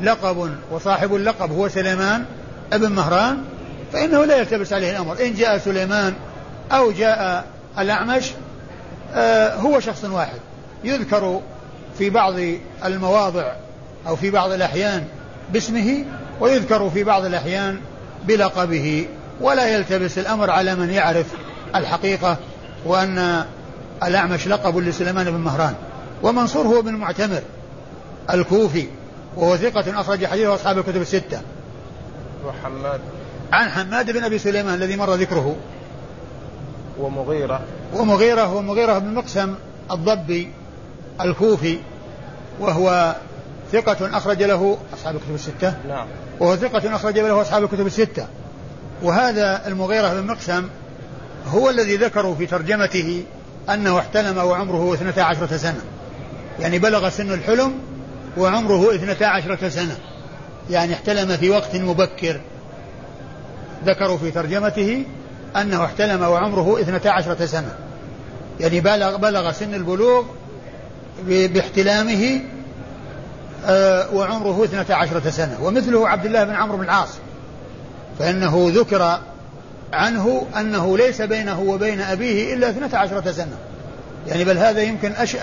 لقب 0.00 0.50
وصاحب 0.70 1.14
اللقب 1.14 1.52
هو 1.52 1.68
سليمان 1.68 2.24
ابن 2.72 2.92
مهران 2.92 3.38
فإنه 3.92 4.24
لا 4.24 4.36
يلتبس 4.36 4.72
عليه 4.72 4.90
الأمر. 4.90 5.16
إن 5.20 5.34
جاء 5.34 5.58
سليمان 5.58 6.14
أو 6.72 6.92
جاء 6.92 7.44
الأعمش 7.78 8.30
آه 9.14 9.54
هو 9.54 9.80
شخص 9.80 10.04
واحد. 10.04 10.38
يذكر 10.84 11.40
في 11.98 12.10
بعض 12.10 12.34
المواضع 12.84 13.52
أو 14.06 14.16
في 14.16 14.30
بعض 14.30 14.52
الأحيان 14.52 15.04
باسمه 15.52 16.04
ويذكر 16.40 16.90
في 16.90 17.04
بعض 17.04 17.24
الأحيان 17.24 17.80
بلقبه. 18.24 19.06
ولا 19.40 19.66
يلتبس 19.66 20.18
الأمر 20.18 20.50
على 20.50 20.74
من 20.74 20.90
يعرف 20.90 21.26
الحقيقة 21.76 22.36
وأن 22.86 23.44
الأعمش 24.02 24.48
لقب 24.48 24.78
لسليمان 24.78 25.30
بن 25.30 25.38
مهران. 25.38 25.74
ومنصور 26.22 26.66
هو 26.66 26.82
بن 26.82 26.94
معتمر 26.94 27.42
الكوفي. 28.32 28.86
وهو 29.36 29.56
ثقة 29.56 30.00
أخرج 30.00 30.26
حديثه 30.26 30.54
أصحاب 30.54 30.78
الكتب 30.78 31.00
الستة. 31.00 31.40
وحماد. 32.46 33.00
عن 33.52 33.68
حماد 33.68 34.10
بن 34.10 34.24
أبي 34.24 34.38
سليمان 34.38 34.74
الذي 34.74 34.96
مر 34.96 35.14
ذكره. 35.14 35.56
ومغيرة. 36.98 37.60
ومغيرة 37.94 38.42
هو 38.42 38.62
مغيرة 38.62 38.98
بن 38.98 39.14
مقسم 39.14 39.54
الضبي 39.90 40.50
الكوفي 41.20 41.78
وهو 42.60 43.16
ثقة 43.72 44.16
أخرج 44.16 44.42
له 44.42 44.78
أصحاب 44.94 45.16
الكتب 45.16 45.34
الستة. 45.34 45.74
نعم. 45.88 46.06
وهو 46.40 46.56
ثقة 46.56 46.96
أخرج 46.96 47.18
له 47.18 47.40
أصحاب 47.40 47.64
الكتب 47.64 47.86
الستة. 47.86 48.26
وهذا 49.02 49.66
المغيرة 49.66 50.20
بن 50.20 50.26
مقسم 50.26 50.68
هو 51.48 51.70
الذي 51.70 51.96
ذكروا 51.96 52.34
في 52.34 52.46
ترجمته 52.46 53.24
أنه 53.70 53.98
احتلم 53.98 54.38
وعمره 54.38 54.94
12 54.94 55.56
سنة. 55.56 55.80
يعني 56.60 56.78
بلغ 56.78 57.08
سن 57.08 57.32
الحلم 57.32 57.74
وعمره 58.36 58.94
12 58.94 59.68
سنة. 59.68 59.96
يعني 60.70 60.94
احتلم 60.94 61.36
في 61.36 61.50
وقت 61.50 61.76
مبكر. 61.76 62.40
ذكروا 63.86 64.18
في 64.18 64.30
ترجمته 64.30 65.04
أنه 65.56 65.84
احتلم 65.84 66.22
وعمره 66.22 66.80
12 66.80 67.46
سنة. 67.46 67.74
يعني 68.60 68.80
بلغ, 68.80 69.16
بلغ 69.16 69.52
سن 69.52 69.74
البلوغ 69.74 70.24
باحتلامه 71.26 72.40
آه، 73.66 74.14
وعمره 74.14 74.64
12 74.64 75.30
سنة. 75.30 75.58
ومثله 75.62 76.08
عبد 76.08 76.26
الله 76.26 76.44
بن 76.44 76.54
عمرو 76.54 76.76
بن 76.76 76.84
العاص. 76.84 77.10
فإنه 78.18 78.72
ذكر 78.74 79.20
عنه 79.92 80.46
أنه 80.56 80.98
ليس 80.98 81.22
بينه 81.22 81.60
وبين 81.60 82.00
أبيه 82.00 82.54
إلا 82.54 82.70
12 82.70 83.32
سنة. 83.32 83.56
يعني 84.26 84.44
بل 84.44 84.58
هذا 84.58 84.82
يمكن 84.82 85.12
أش... 85.12 85.36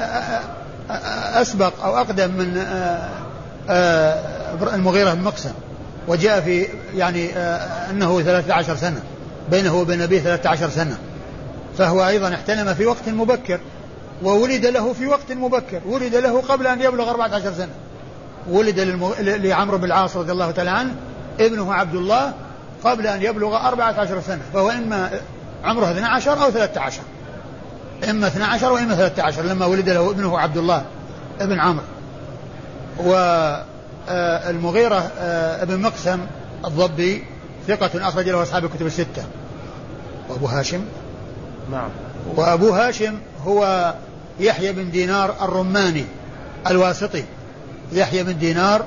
أسبق 0.89 1.83
أو 1.83 1.97
أقدم 1.97 2.31
من 2.31 2.57
آه، 2.57 3.09
آه، 3.69 4.75
المغيرة 4.75 5.13
بن 5.13 5.21
مقسم 5.21 5.53
وجاء 6.07 6.41
في 6.41 6.67
يعني 6.95 7.35
أنه 7.89 8.21
13 8.21 8.75
سنة 8.75 9.01
بينه 9.51 9.75
وبين 9.75 10.01
أبيه 10.01 10.19
13 10.19 10.69
سنة 10.69 10.97
فهو 11.77 12.07
أيضا 12.07 12.33
احتلم 12.33 12.73
في 12.73 12.85
وقت 12.85 13.09
مبكر 13.09 13.59
وولد 14.23 14.65
له 14.65 14.93
في 14.93 15.07
وقت 15.07 15.31
مبكر 15.31 15.81
ولد 15.85 16.15
له 16.15 16.41
قبل 16.41 16.67
أن 16.67 16.81
يبلغ 16.81 17.09
14 17.09 17.53
سنة 17.53 17.71
ولد. 18.49 18.79
لعمرو 19.19 19.77
بن 19.77 19.83
العاص 19.83 20.17
رضي 20.17 20.31
الله 20.31 20.51
تعالى 20.51 20.69
عنه 20.69 20.95
ابنه 21.39 21.73
عبد 21.73 21.95
الله 21.95 22.33
قبل 22.83 23.07
أن 23.07 23.21
يبلغ 23.21 23.67
14 23.67 24.21
سنة 24.21 24.41
فهو 24.53 24.69
إما 24.69 25.11
عمره 25.63 25.91
12 25.91 26.43
أو 26.43 26.51
13 26.51 27.01
إما 28.09 28.27
12 28.27 28.71
وإما 28.71 28.95
13 28.95 29.41
لما 29.41 29.65
ولد 29.65 29.89
له 29.89 30.11
ابنه 30.11 30.39
عبد 30.39 30.57
الله 30.57 30.85
ابن 31.41 31.59
عمرو. 31.59 31.83
والمغيرة 32.97 34.95
آه، 34.95 35.09
آه، 35.19 35.63
ابن 35.63 35.81
مقسم 35.81 36.19
الضبي 36.65 37.23
ثقة 37.67 38.07
أخرج 38.07 38.29
له 38.29 38.41
أصحاب 38.43 38.65
الكتب 38.65 38.85
الستة. 38.85 39.23
وأبو 40.29 40.45
هاشم. 40.45 40.81
نعم. 41.71 41.89
وأبو 42.35 42.69
هاشم 42.69 43.19
هو 43.45 43.93
يحيى 44.39 44.71
بن 44.71 44.91
دينار 44.91 45.35
الرماني 45.41 46.05
الواسطي. 46.67 47.23
يحيى 47.91 48.23
بن 48.23 48.37
دينار 48.37 48.85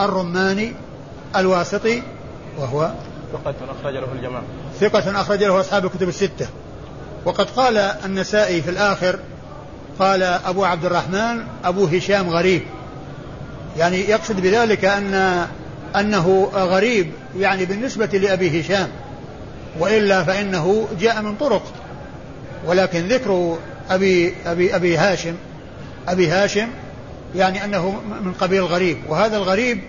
الرماني 0.00 0.72
الواسطي 1.36 2.02
وهو 2.58 2.90
ثقة 3.32 3.54
أخرج 3.80 3.94
له 3.94 4.12
الجماعة. 4.12 4.42
ثقة 4.80 5.20
أخرج 5.20 5.42
له 5.42 5.60
أصحاب 5.60 5.84
الكتب 5.84 6.08
الستة. 6.08 6.46
وقد 7.24 7.50
قال 7.50 7.76
النسائي 7.78 8.62
في 8.62 8.70
الآخر 8.70 9.18
قال 9.98 10.22
أبو 10.22 10.64
عبد 10.64 10.84
الرحمن 10.84 11.44
أبو 11.64 11.84
هشام 11.84 12.30
غريب. 12.30 12.62
يعني 13.78 13.96
يقصد 13.96 14.40
بذلك 14.40 14.84
أن 14.84 15.46
أنه 15.96 16.50
غريب 16.54 17.12
يعني 17.38 17.64
بالنسبة 17.64 18.06
لأبي 18.06 18.60
هشام. 18.60 18.88
وإلا 19.78 20.24
فإنه 20.24 20.88
جاء 21.00 21.22
من 21.22 21.36
طرق. 21.36 21.62
ولكن 22.66 23.08
ذكر 23.08 23.58
أبي 23.90 24.34
أبي 24.46 24.76
أبي 24.76 24.96
هاشم 24.96 25.34
أبي 26.08 26.28
هاشم 26.28 26.68
يعني 27.36 27.64
أنه 27.64 28.00
من 28.24 28.32
قبيل 28.32 28.62
غريب. 28.62 28.98
وهذا 29.08 29.36
الغريب 29.36 29.80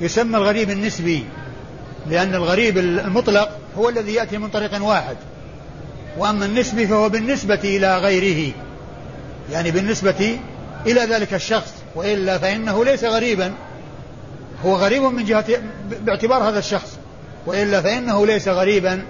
يسمى 0.00 0.36
الغريب 0.36 0.70
النسبي 0.70 1.24
لأن 2.10 2.34
الغريب 2.34 2.78
المطلق 2.78 3.48
هو 3.78 3.88
الذي 3.88 4.14
يأتي 4.14 4.38
من 4.38 4.48
طريق 4.48 4.84
واحد. 4.84 5.16
وأما 6.18 6.46
النسبي 6.46 6.86
فهو 6.86 7.08
بالنسبة 7.08 7.60
إلى 7.64 7.98
غيره. 7.98 8.52
يعني 9.50 9.70
بالنسبة 9.70 10.38
إلى 10.86 11.00
ذلك 11.00 11.34
الشخص 11.34 11.72
وإلا 11.94 12.38
فإنه 12.38 12.84
ليس 12.84 13.04
غريبا. 13.04 13.52
هو 14.64 14.76
غريب 14.76 15.02
من 15.02 15.24
جهة 15.24 15.44
باعتبار 16.00 16.48
هذا 16.48 16.58
الشخص. 16.58 16.98
وإلا 17.46 17.80
فإنه 17.80 18.26
ليس 18.26 18.48
غريبا 18.48 19.02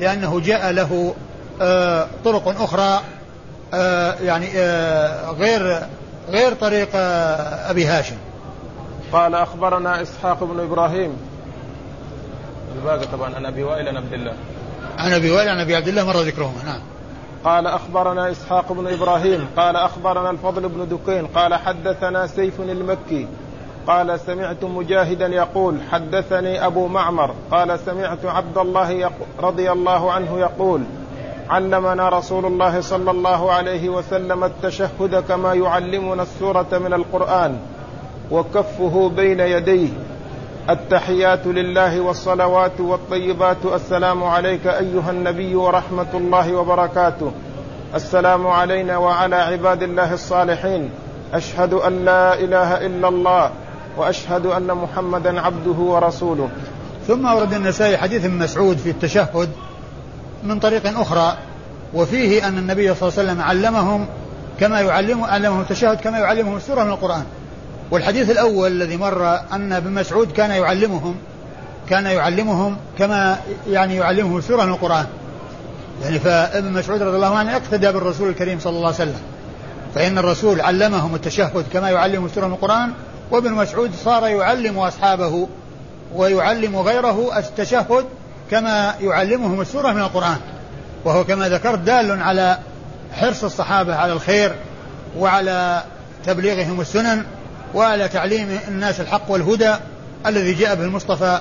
لأنه 0.00 0.40
جاء 0.40 0.70
له 0.70 1.14
آه 1.62 2.08
طرق 2.24 2.62
أخرى 2.62 3.00
آه 3.74 4.14
يعني 4.14 4.46
آه 4.56 5.30
غير 5.30 5.82
غير 6.28 6.52
طريق 6.54 6.88
أبي 6.94 7.86
هاشم. 7.86 8.16
قال 9.12 9.34
أخبرنا 9.34 10.02
إسحاق 10.02 10.44
بن 10.44 10.60
إبراهيم. 10.60 11.16
الباقي 12.76 13.06
طبعا 13.06 13.34
عن 13.34 13.46
أبي 13.46 13.62
وائل 13.62 13.88
عن 13.88 13.96
عبد 13.96 14.12
الله. 14.12 14.32
عن 14.98 15.12
أبي 15.12 15.30
وائل 15.30 15.48
عن 15.48 15.60
أبي 15.60 15.76
عبد 15.76 15.88
الله 15.88 16.06
مر 16.06 16.16
ذكرهما. 16.16 16.64
نعم. 16.64 16.80
قال 17.44 17.66
أخبرنا 17.66 18.30
إسحاق 18.30 18.72
بن 18.72 18.92
إبراهيم 18.92 19.46
قال 19.56 19.76
أخبرنا 19.76 20.30
الفضل 20.30 20.68
بن 20.68 20.88
دكين 20.88 21.26
قال 21.26 21.54
حدثنا 21.54 22.26
سيف 22.26 22.60
المكي 22.60 23.26
قال 23.86 24.20
سمعت 24.20 24.64
مجاهدا 24.64 25.26
يقول 25.26 25.78
حدثني 25.90 26.66
أبو 26.66 26.86
معمر 26.86 27.34
قال 27.50 27.78
سمعت 27.78 28.24
عبد 28.24 28.58
الله 28.58 29.10
رضي 29.40 29.72
الله 29.72 30.12
عنه 30.12 30.38
يقول 30.38 30.82
علمنا 31.50 32.08
رسول 32.08 32.46
الله 32.46 32.80
صلى 32.80 33.10
الله 33.10 33.52
عليه 33.52 33.88
وسلم 33.88 34.44
التشهد 34.44 35.24
كما 35.28 35.54
يعلمنا 35.54 36.22
السورة 36.22 36.68
من 36.72 36.92
القرآن 36.92 37.58
وكفه 38.30 39.12
بين 39.16 39.40
يديه 39.40 39.88
التحيات 40.70 41.46
لله 41.46 42.00
والصلوات 42.00 42.80
والطيبات. 42.80 43.56
السلام 43.74 44.24
عليك 44.24 44.66
أيها 44.66 45.10
النبي 45.10 45.54
ورحمة 45.54 46.06
الله 46.14 46.54
وبركاته. 46.54 47.32
السلام 47.94 48.46
علينا 48.46 48.96
وعلى 48.96 49.36
عباد 49.36 49.82
الله 49.82 50.14
الصالحين. 50.14 50.90
أشهد 51.34 51.72
أن 51.72 52.04
لا 52.04 52.34
إله 52.34 52.86
إلا 52.86 53.08
الله 53.08 53.50
وأشهد 53.96 54.46
أن 54.46 54.66
محمدا 54.66 55.40
عبده 55.40 55.78
ورسوله. 55.78 56.48
ثم 57.06 57.34
ورد 57.34 57.52
النسائي 57.52 57.96
حديث 57.96 58.26
مسعود 58.26 58.76
في 58.76 58.90
التشهد 58.90 59.50
من 60.44 60.58
طريق 60.58 60.98
أخرى 61.00 61.36
وفيه 61.94 62.48
أن 62.48 62.58
النبي 62.58 62.94
صلى 62.94 63.08
الله 63.08 63.18
عليه 63.18 63.30
وسلم 63.30 63.42
علمهم 63.42 64.06
كما 64.60 64.80
يعلم 64.80 65.24
علمهم 65.24 65.60
التشهد 65.60 66.00
كما 66.00 66.18
يعلمهم 66.18 66.56
السورة 66.56 66.84
من 66.84 66.90
القرآن. 66.90 67.24
والحديث 67.90 68.30
الأول 68.30 68.72
الذي 68.72 68.96
مر 68.96 69.40
أن 69.52 69.72
ابن 69.72 69.92
مسعود 69.92 70.32
كان 70.32 70.50
يعلمهم 70.50 71.16
كان 71.90 72.06
يعلمهم 72.06 72.76
كما 72.98 73.38
يعني 73.68 73.96
يعلمهم 73.96 74.40
سورة 74.40 74.64
من 74.64 74.72
القرآن. 74.72 75.06
يعني 76.02 76.18
فابن 76.18 76.72
مسعود 76.72 77.02
رضي 77.02 77.16
الله 77.16 77.36
عنه 77.36 77.56
اقتدى 77.56 77.92
بالرسول 77.92 78.28
الكريم 78.28 78.58
صلى 78.60 78.76
الله 78.76 78.86
عليه 78.86 78.96
وسلم. 78.96 79.20
فإن 79.94 80.18
الرسول 80.18 80.60
علمهم 80.60 81.14
التشهد 81.14 81.64
كما 81.72 81.90
يعلمهم 81.90 82.28
سورة 82.34 82.46
من 82.46 82.52
القرآن 82.52 82.90
وابن 83.30 83.52
مسعود 83.52 83.90
صار 84.04 84.26
يعلم 84.26 84.78
أصحابه 84.78 85.48
ويعلم 86.14 86.76
غيره 86.76 87.38
التشهد 87.38 88.04
كما 88.50 88.94
يعلمهم 89.00 89.60
السورة 89.60 89.92
من 89.92 90.00
القرآن. 90.00 90.36
وهو 91.04 91.24
كما 91.24 91.48
ذكرت 91.48 91.78
دال 91.78 92.22
على 92.22 92.58
حرص 93.12 93.44
الصحابة 93.44 93.94
على 93.94 94.12
الخير 94.12 94.54
وعلى 95.18 95.82
تبليغهم 96.26 96.80
السنن. 96.80 97.24
وعلى 97.74 98.08
تعليم 98.08 98.58
الناس 98.68 99.00
الحق 99.00 99.30
والهدى 99.30 99.74
الذي 100.26 100.54
جاء 100.54 100.74
به 100.74 100.84
المصطفى 100.84 101.40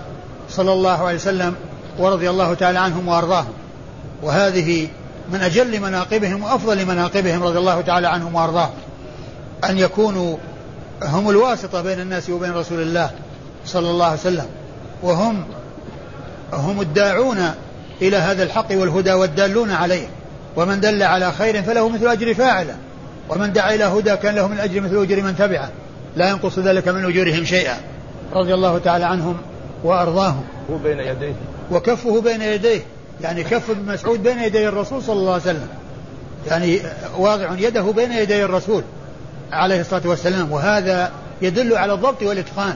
صلى 0.50 0.74
الله 0.74 1.04
عليه 1.08 1.16
وسلم 1.16 1.56
ورضي 2.00 2.30
الله 2.30 2.54
تعالى 2.54 2.80
عنهم 2.80 3.08
وأرضاهم. 3.08 3.54
وهذه 4.24 4.88
من 5.32 5.42
أجل 5.42 5.80
مناقبهم 5.80 6.44
وأفضل 6.44 6.86
مناقبهم 6.86 7.44
رضي 7.44 7.58
الله 7.60 7.82
تعالى 7.82 8.08
عنهم 8.08 8.36
وأرضاهم. 8.36 8.74
أن 9.70 9.78
يكونوا 9.80 10.38
هم 11.04 11.30
الواسطة 11.30 11.82
بين 11.82 12.00
الناس 12.00 12.30
وبين 12.30 12.54
رسول 12.54 12.82
الله 12.82 13.12
صلى 13.66 13.90
الله 13.90 14.06
عليه 14.06 14.20
وسلم. 14.20 14.46
وهم 15.04 15.46
هم 16.54 16.82
الداعون 16.82 17.52
إلى 18.02 18.18
هذا 18.18 18.44
الحق 18.44 18.68
والهدى 18.72 19.14
والدالون 19.14 19.72
عليه. 19.72 20.08
ومن 20.56 20.80
دل 20.80 21.04
على 21.04 21.32
خير 21.32 21.64
فله 21.64 21.90
مثل 21.90 22.08
أجر 22.08 22.34
فاعله. 22.34 22.76
ومن 23.30 23.54
دعا 23.54 23.76
إلى 23.76 23.84
هدى 23.84 24.16
كان 24.16 24.36
له 24.36 24.48
من 24.48 24.54
الأجر 24.54 24.82
مثل 24.82 25.02
أجر 25.02 25.22
من 25.22 25.36
تبعه. 25.36 25.70
لا 26.16 26.30
ينقص 26.30 26.60
ذلك 26.60 26.88
من 26.88 27.06
أجورهم 27.06 27.46
شيئا. 27.46 27.78
رضي 28.34 28.54
الله 28.54 28.78
تعالى 28.78 29.06
عنهم 29.06 29.38
وأرضاهم. 29.84 30.44
هو 30.72 30.78
بين 30.78 31.00
يديه. 31.00 31.34
وكفه 31.72 32.22
بين 32.22 32.42
يديه. 32.42 32.82
يعني 33.22 33.44
كف 33.44 33.70
ابن 33.70 33.94
مسعود 33.94 34.24
بين 34.24 34.40
يدي 34.40 34.68
الرسول 34.68 35.04
صلى 35.04 35.20
الله 35.20 35.34
عليه 35.34 35.42
وسلم. 35.42 35.68
يعني 36.48 36.80
واضع 37.18 37.54
يده 37.58 37.82
بين 37.82 38.12
يدي 38.12 38.46
الرسول 38.46 38.84
عليه 39.52 39.82
الصلاة 39.82 40.02
والسلام. 40.06 40.52
وهذا 40.52 41.12
يدل 41.42 41.78
على 41.78 41.94
الضبط 41.94 42.22
والإتقان 42.24 42.76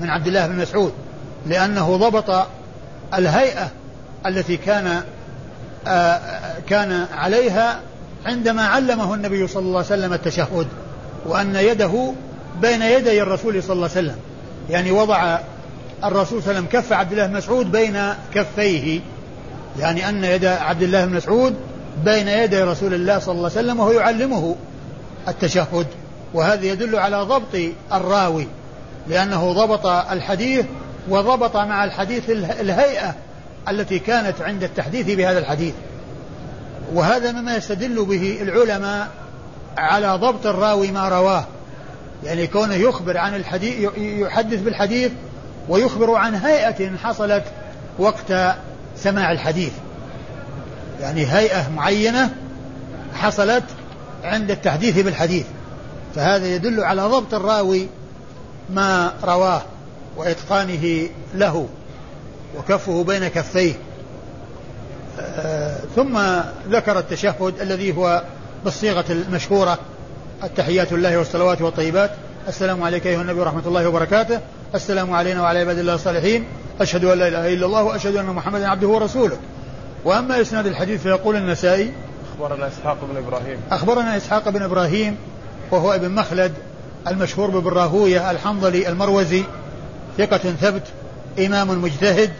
من 0.00 0.10
عبد 0.10 0.26
الله 0.26 0.46
بن 0.46 0.56
مسعود 0.56 0.92
لأنه 1.46 1.96
ضبط 1.96 2.46
الهيئة 3.14 3.70
التي 4.26 4.56
كان 4.56 5.02
آه 5.86 6.20
كان 6.68 7.06
عليها 7.14 7.80
عندما 8.26 8.62
علمه 8.62 9.14
النبي 9.14 9.46
صلى 9.46 9.62
الله 9.62 9.76
عليه 9.76 9.86
وسلم 9.86 10.12
التشهد 10.12 10.66
وأن 11.26 11.56
يده 11.56 12.12
بين 12.60 12.82
يدي 12.82 13.22
الرسول 13.22 13.62
صلى 13.62 13.72
الله 13.72 13.88
عليه 13.96 14.08
وسلم. 14.08 14.16
يعني 14.70 14.90
وضع 14.90 15.38
الرسول 16.04 16.42
صلى 16.42 16.50
الله 16.50 16.58
عليه 16.58 16.68
وسلم 16.68 16.80
كف 16.80 16.92
عبد 16.92 17.12
الله 17.12 17.26
بن 17.26 17.36
مسعود 17.36 17.72
بين 17.72 18.14
كفيه. 18.34 19.00
يعني 19.78 20.08
أن 20.08 20.24
يد 20.24 20.44
عبد 20.44 20.82
الله 20.82 21.04
بن 21.04 21.16
مسعود 21.16 21.54
بين 22.04 22.28
يدي 22.28 22.62
رسول 22.62 22.94
الله 22.94 23.18
صلى 23.18 23.32
الله 23.32 23.50
عليه 23.50 23.58
وسلم 23.58 23.80
وهو 23.80 23.92
يعلمه 23.92 24.56
التشهد. 25.28 25.86
وهذا 26.34 26.64
يدل 26.64 26.96
على 26.96 27.16
ضبط 27.16 27.72
الراوي 27.92 28.46
لأنه 29.08 29.52
ضبط 29.52 29.86
الحديث 29.86 30.66
وضبط 31.08 31.56
مع 31.56 31.84
الحديث 31.84 32.30
الهيئة 32.30 33.14
التي 33.68 33.98
كانت 33.98 34.40
عند 34.40 34.62
التحديث 34.62 35.10
بهذا 35.10 35.38
الحديث. 35.38 35.74
وهذا 36.94 37.32
مما 37.32 37.56
يستدل 37.56 38.04
به 38.04 38.38
العلماء 38.42 39.08
على 39.78 40.18
ضبط 40.20 40.46
الراوي 40.46 40.90
ما 40.90 41.08
رواه. 41.08 41.44
يعني 42.22 42.46
كونه 42.46 42.74
يخبر 42.74 43.18
عن 43.18 43.34
الحديث 43.34 43.90
يحدث 43.98 44.60
بالحديث 44.60 45.12
ويخبر 45.68 46.14
عن 46.14 46.34
هيئة 46.34 46.96
حصلت 46.96 47.44
وقت 47.98 48.56
سماع 48.96 49.32
الحديث. 49.32 49.72
يعني 51.00 51.26
هيئة 51.26 51.70
معينة 51.70 52.30
حصلت 53.14 53.64
عند 54.24 54.50
التحديث 54.50 54.98
بالحديث. 54.98 55.46
فهذا 56.14 56.46
يدل 56.46 56.84
على 56.84 57.02
ضبط 57.02 57.34
الراوي 57.34 57.86
ما 58.70 59.12
رواه 59.24 59.62
وإتقانه 60.16 61.08
له 61.34 61.68
وكفه 62.58 63.04
بين 63.04 63.28
كفيه. 63.28 63.74
آه 65.20 65.80
ثم 65.96 66.18
ذكر 66.68 66.98
التشهد 66.98 67.60
الذي 67.60 67.96
هو 67.96 68.22
بالصيغة 68.64 69.04
المشهورة 69.10 69.78
التحيات 70.44 70.92
لله 70.92 71.18
والصلوات 71.18 71.62
والطيبات. 71.62 72.10
السلام 72.48 72.82
عليك 72.82 73.06
أيها 73.06 73.22
النبي 73.22 73.40
ورحمة 73.40 73.62
الله 73.66 73.88
وبركاته. 73.88 74.40
السلام 74.74 75.12
علينا 75.12 75.42
وعلى 75.42 75.58
عباد 75.58 75.78
الله 75.78 75.94
الصالحين. 75.94 76.44
أشهد 76.80 77.04
أن 77.04 77.18
لا 77.18 77.28
إله 77.28 77.54
إلا 77.54 77.66
الله 77.66 77.82
وأشهد 77.82 78.16
أن 78.16 78.26
محمدا 78.26 78.68
عبده 78.68 78.88
ورسوله. 78.88 79.36
وأما 80.04 80.40
إسناد 80.40 80.66
الحديث 80.66 81.02
فيقول 81.02 81.36
النسائي 81.36 81.92
أخبرنا 82.34 82.68
إسحاق 82.68 82.98
بن 83.12 83.16
إبراهيم. 83.16 83.58
أخبرنا 83.70 84.16
إسحاق 84.16 84.48
بن 84.48 84.62
إبراهيم 84.62 85.16
وهو 85.70 85.92
ابن 85.92 86.10
مخلد 86.10 86.52
المشهور 87.08 87.50
بابن 87.50 87.70
راهوية 87.70 88.30
الحنظلي 88.30 88.88
المروزي 88.88 89.42
ثقة 90.18 90.38
ثبت 90.38 90.82
إمام 91.38 91.82
مجتهد 91.82 92.30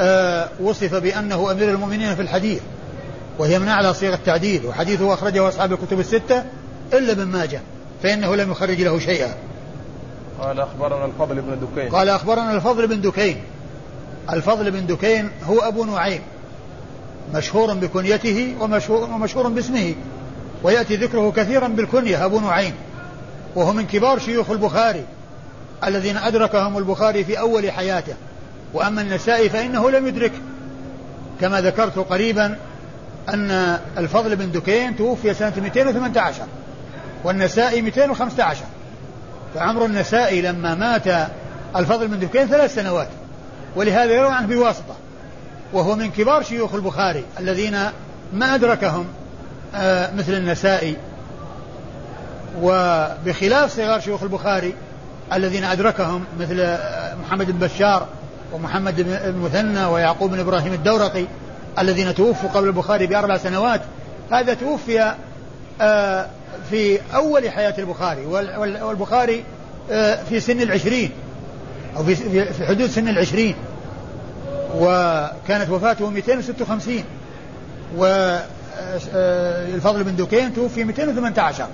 آه 0.00 0.48
وصف 0.60 0.94
بأنه 0.94 1.50
أمير 1.50 1.70
المؤمنين 1.70 2.14
في 2.14 2.22
الحديث 2.22 2.60
وهي 3.38 3.58
من 3.58 3.68
أعلى 3.68 3.94
صيغ 3.94 4.14
التعديل 4.14 4.66
وحديثه 4.66 5.14
أخرجه 5.14 5.48
أصحاب 5.48 5.72
الكتب 5.72 6.00
الستة 6.00 6.44
إلا 6.94 7.12
ابن 7.12 7.24
ماجه 7.24 7.60
فإنه 8.02 8.36
لم 8.36 8.50
يخرج 8.50 8.82
له 8.82 8.98
شيئا. 8.98 9.34
قال 10.40 10.60
أخبرنا 10.60 11.04
الفضل 11.04 11.40
بن 11.40 11.60
دكين. 11.60 11.88
قال 11.88 12.08
أخبرنا 12.08 12.54
الفضل 12.54 12.86
بن 12.86 13.00
دكين. 13.00 13.36
الفضل 14.32 14.70
بن 14.70 14.86
دكين 14.86 15.30
هو 15.44 15.58
أبو 15.58 15.84
نعيم 15.84 16.20
مشهور 17.34 17.74
بكنيته 17.74 18.54
ومشهور, 18.60 19.10
ومشهور 19.10 19.48
باسمه 19.48 19.94
ويأتي 20.62 20.96
ذكره 20.96 21.32
كثيرا 21.36 21.68
بالكنية 21.68 22.24
أبو 22.24 22.40
نعيم. 22.40 22.74
وهو 23.54 23.72
من 23.72 23.86
كبار 23.86 24.18
شيوخ 24.18 24.50
البخاري 24.50 25.04
الذين 25.84 26.16
أدركهم 26.16 26.78
البخاري 26.78 27.24
في 27.24 27.38
أول 27.38 27.70
حياته. 27.70 28.14
وأما 28.74 29.02
النسائي 29.02 29.48
فإنه 29.48 29.90
لم 29.90 30.06
يدركه 30.06 30.38
كما 31.40 31.60
ذكرت 31.60 31.98
قريبا 31.98 32.58
أن 33.28 33.78
الفضل 33.98 34.36
بن 34.36 34.52
دكين 34.52 34.96
توفي 34.96 35.34
سنة 35.34 35.52
218 35.62 36.42
والنسائي 37.24 37.82
215 37.82 38.64
فعمر 39.54 39.84
النسائي 39.84 40.42
لما 40.42 40.74
مات 40.74 41.30
الفضل 41.76 42.08
بن 42.08 42.18
دكين 42.18 42.46
ثلاث 42.46 42.74
سنوات 42.74 43.08
ولهذا 43.76 44.12
يروى 44.12 44.32
عنه 44.32 44.46
بواسطة 44.46 44.94
وهو 45.72 45.96
من 45.96 46.10
كبار 46.10 46.42
شيوخ 46.42 46.74
البخاري 46.74 47.24
الذين 47.40 47.78
ما 48.32 48.54
أدركهم 48.54 49.06
آه، 49.74 50.14
مثل 50.14 50.32
النسائي 50.32 50.96
وبخلاف 52.60 53.76
صغار 53.76 54.00
شيوخ 54.00 54.22
البخاري 54.22 54.74
الذين 55.32 55.64
أدركهم 55.64 56.24
مثل 56.40 56.60
آه، 56.60 57.14
محمد 57.14 57.50
بن 57.50 57.58
بشار 57.58 58.06
ومحمد 58.52 59.00
بن 59.00 59.38
مثنى 59.38 59.84
ويعقوب 59.84 60.30
بن 60.30 60.40
إبراهيم 60.40 60.72
الدورقي 60.72 61.24
الذين 61.78 62.14
توفوا 62.14 62.50
قبل 62.50 62.66
البخاري 62.66 63.06
بأربع 63.06 63.36
سنوات 63.36 63.80
هذا 64.32 64.54
توفي 64.54 65.14
آه، 65.80 66.26
في 66.70 66.98
أول 67.14 67.50
حياة 67.50 67.74
البخاري 67.78 68.26
والبخاري 68.82 69.44
آه، 69.90 70.22
في 70.22 70.40
سن 70.40 70.60
العشرين 70.60 71.10
أو 71.96 72.04
في 72.04 72.66
حدود 72.68 72.86
سن 72.86 73.08
العشرين. 73.08 73.54
وكانت 74.78 75.70
وفاته 75.70 76.10
256 76.10 77.04
والفضل 77.96 80.04
بن 80.04 80.16
دكين 80.16 80.54
توفي 80.54 80.84
218 80.84 81.66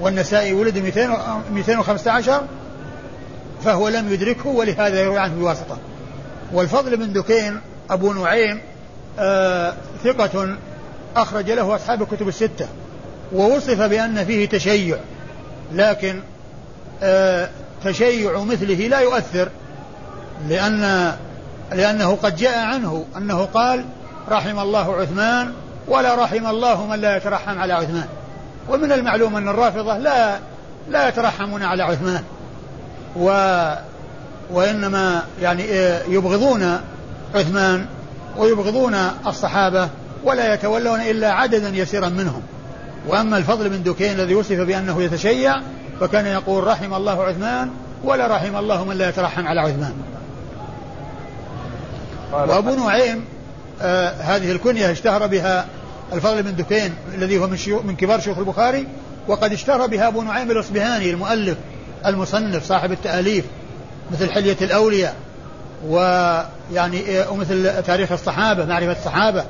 والنسائي 0.00 0.52
ولد 0.52 0.78
215 0.78 2.42
فهو 3.64 3.88
لم 3.88 4.12
يدركه 4.12 4.48
ولهذا 4.48 5.00
يروي 5.00 5.18
عنه 5.18 5.34
بواسطة. 5.34 5.78
والفضل 6.52 6.96
بن 6.96 7.12
دكين 7.12 7.60
أبو 7.90 8.12
نعيم 8.12 8.60
آه 9.18 9.74
ثقة 10.04 10.56
أخرج 11.16 11.50
له 11.50 11.74
أصحاب 11.74 12.02
الكتب 12.02 12.28
الستة. 12.28 12.66
ووصف 13.34 13.82
بأن 13.82 14.24
فيه 14.24 14.48
تشيع 14.48 14.96
لكن 15.72 16.20
آه 17.02 17.48
تشيع 17.84 18.44
مثله 18.44 18.74
لا 18.74 19.00
يؤثر 19.00 19.48
لأن 20.48 21.12
لأنه 21.72 22.18
قد 22.22 22.36
جاء 22.36 22.58
عنه 22.58 23.04
أنه 23.16 23.44
قال 23.44 23.84
رحم 24.28 24.58
الله 24.58 24.94
عثمان 24.96 25.52
ولا 25.88 26.14
رحم 26.14 26.46
الله 26.46 26.86
من 26.86 27.00
لا 27.00 27.16
يترحم 27.16 27.58
على 27.58 27.72
عثمان. 27.72 28.06
ومن 28.68 28.92
المعلوم 28.92 29.36
أن 29.36 29.48
الرافضة 29.48 29.98
لا 29.98 30.38
لا 30.90 31.08
يترحمون 31.08 31.62
على 31.62 31.82
عثمان. 31.82 32.22
و 33.16 33.28
وإنما 34.50 35.22
يعني 35.42 35.64
يبغضون 36.08 36.80
عثمان 37.34 37.86
ويبغضون 38.36 38.94
الصحابة 39.26 39.88
ولا 40.24 40.54
يتولون 40.54 41.00
إلا 41.00 41.32
عددا 41.32 41.68
يسيرا 41.68 42.08
منهم. 42.08 42.42
وأما 43.08 43.36
الفضل 43.36 43.68
بن 43.68 43.82
دكين 43.82 44.20
الذي 44.20 44.34
وصف 44.34 44.60
بأنه 44.60 45.02
يتشيع 45.02 45.60
فكان 46.00 46.26
يقول 46.26 46.64
رحم 46.64 46.94
الله 46.94 47.24
عثمان 47.24 47.70
ولا 48.04 48.26
رحم 48.26 48.56
الله 48.56 48.84
من 48.84 48.96
لا 48.96 49.08
يترحم 49.08 49.46
على 49.46 49.60
عثمان. 49.60 49.94
وأبو 52.32 52.74
نعيم 52.74 53.24
آه 53.82 54.08
هذه 54.08 54.52
الكنية 54.52 54.90
اشتهر 54.90 55.26
بها 55.26 55.66
الفضل 56.12 56.42
بن 56.42 56.56
دكين 56.56 56.94
الذي 57.14 57.38
هو 57.38 57.46
من, 57.46 57.58
من 57.84 57.96
كبار 57.96 58.20
شيوخ 58.20 58.38
البخاري 58.38 58.86
وقد 59.28 59.52
اشتهر 59.52 59.86
بها 59.86 60.08
أبو 60.08 60.22
نعيم 60.22 60.50
الأصبهاني 60.50 61.10
المؤلف 61.10 61.56
المصنف 62.06 62.64
صاحب 62.64 62.92
التأليف 62.92 63.44
مثل 64.12 64.30
حلية 64.30 64.56
الأولياء 64.60 65.14
ويعني 65.88 67.20
آه، 67.20 67.30
ومثل 67.30 67.82
تاريخ 67.82 68.12
الصحابة 68.12 68.64
معرفة 68.64 68.92
الصحابة 68.92 69.44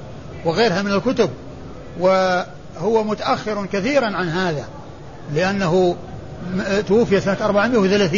وغيرها 0.45 0.83
من 0.83 0.93
الكتب. 0.93 1.31
وهو 2.77 3.05
متأخر 3.05 3.67
كثيرا 3.67 4.07
عن 4.07 4.29
هذا 4.29 4.65
لأنه 5.35 5.97
توفي 6.89 7.21
سنة 7.21 7.37
430 7.41 8.11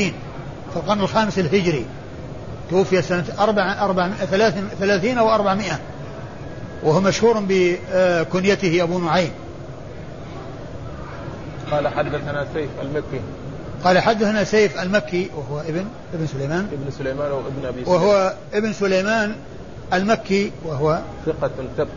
في 0.71 0.77
القرن 0.77 1.01
الخامس 1.01 1.39
الهجري. 1.39 1.87
توفي 2.71 3.03
سنة 3.03 3.25
أربع 3.39 3.85
أربع 3.85 4.11
ثلاثين 4.81 5.19
أو 5.19 5.35
أربعمائة 5.35 5.79
وهو 6.83 7.01
مشهور 7.01 7.45
بكنيته 7.49 8.83
أبو 8.83 8.99
نعيم. 8.99 9.31
قال 11.71 11.89
حدثنا 11.89 12.47
سيف 12.55 12.71
المكي. 12.83 13.21
قال 13.85 13.99
حدثنا 13.99 14.45
سيف 14.45 14.81
المكي 14.81 15.31
وهو 15.37 15.61
ابن 15.61 15.85
ابن 16.15 16.27
سليمان. 16.27 16.69
ابن 16.73 16.91
سليمان 16.91 17.33
وابن 17.33 17.67
أبي 17.67 17.85
سليمان. 17.85 18.03
وهو 18.03 18.35
ابن 18.55 18.73
سليمان 18.73 19.35
المكي 19.93 20.53
وهو 20.65 21.01
ثقة 21.27 21.51
ثبت. 21.77 21.89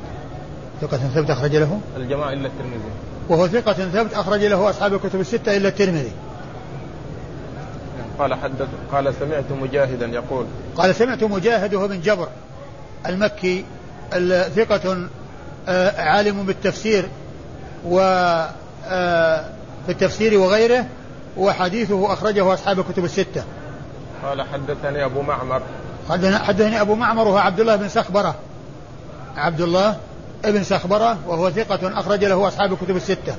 ثقة 0.81 0.97
ثبت 0.97 1.29
أخرج 1.29 1.55
له؟ 1.55 1.79
الجماعة 1.97 2.33
إلا 2.33 2.47
الترمذي. 2.47 2.89
وهو 3.29 3.47
ثقة 3.47 3.73
ثبت 3.73 4.13
أخرج 4.13 4.45
له 4.45 4.69
أصحاب 4.69 4.93
الكتب 4.93 5.19
الستة 5.19 5.57
إلا 5.57 5.69
الترمذي. 5.69 6.11
قال 8.19 8.33
حدث 8.33 8.67
قال 8.91 9.13
سمعت 9.13 9.51
مجاهدا 9.61 10.05
يقول. 10.05 10.45
قال 10.75 10.95
سمعت 10.95 11.23
مجاهد 11.23 11.73
وهو 11.73 11.87
بن 11.87 12.01
جبر 12.01 12.27
المكي 13.07 13.65
ثقة 14.55 15.07
آه، 15.67 16.01
عالم 16.01 16.45
بالتفسير 16.45 17.05
و 17.85 17.99
آه، 18.87 19.45
في 19.85 19.91
التفسير 19.91 20.39
وغيره 20.39 20.85
وحديثه 21.37 22.13
أخرجه 22.13 22.53
أصحاب 22.53 22.79
الكتب 22.79 23.05
الستة. 23.05 23.43
قال 24.23 24.41
حدثني 24.41 25.05
أبو 25.05 25.21
معمر. 25.21 25.61
حدثني 26.09 26.81
أبو 26.81 26.95
معمر 26.95 27.27
وهو 27.27 27.37
عبد 27.37 27.59
الله 27.59 27.75
بن 27.75 27.89
سخبرة. 27.89 28.35
عبد 29.37 29.61
الله؟ 29.61 29.97
ابن 30.45 30.63
سخبرة 30.63 31.17
وهو 31.27 31.49
ثقة 31.49 31.99
أخرج 31.99 32.25
له 32.25 32.47
أصحاب 32.47 32.73
الكتب 32.73 32.95
الستة. 32.95 33.35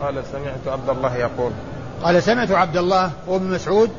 قال 0.00 0.22
سمعت 0.32 0.68
عبد 0.68 0.88
الله 0.88 1.16
يقول 1.16 1.52
قال 2.02 2.22
سمعت 2.22 2.50
عبد 2.50 2.76
الله 2.76 3.10
وابن 3.26 3.46
مسعود 3.46 3.90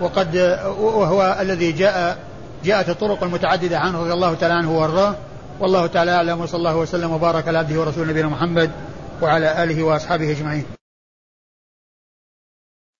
وقد 0.00 0.36
وهو 0.78 1.36
الذي 1.40 1.72
جاء 1.72 2.18
جاءت 2.64 2.88
الطرق 2.88 3.22
المتعددة 3.22 3.78
عنه 3.78 4.00
رضي 4.00 4.12
الله 4.12 4.34
تعالى 4.34 4.54
عنه 4.54 4.78
وأرضاه. 4.78 5.14
والله 5.60 5.86
تعالى 5.86 6.10
أعلم 6.10 6.40
وصلى 6.40 6.58
الله 6.58 6.76
وسلم 6.76 7.12
وبارك 7.12 7.48
على 7.48 7.58
عبده 7.58 7.80
ورسوله 7.80 8.10
نبينا 8.10 8.28
محمد 8.28 8.70
وعلى 9.22 9.64
آله 9.64 9.82
وأصحابه 9.82 10.30
أجمعين. 10.30 10.64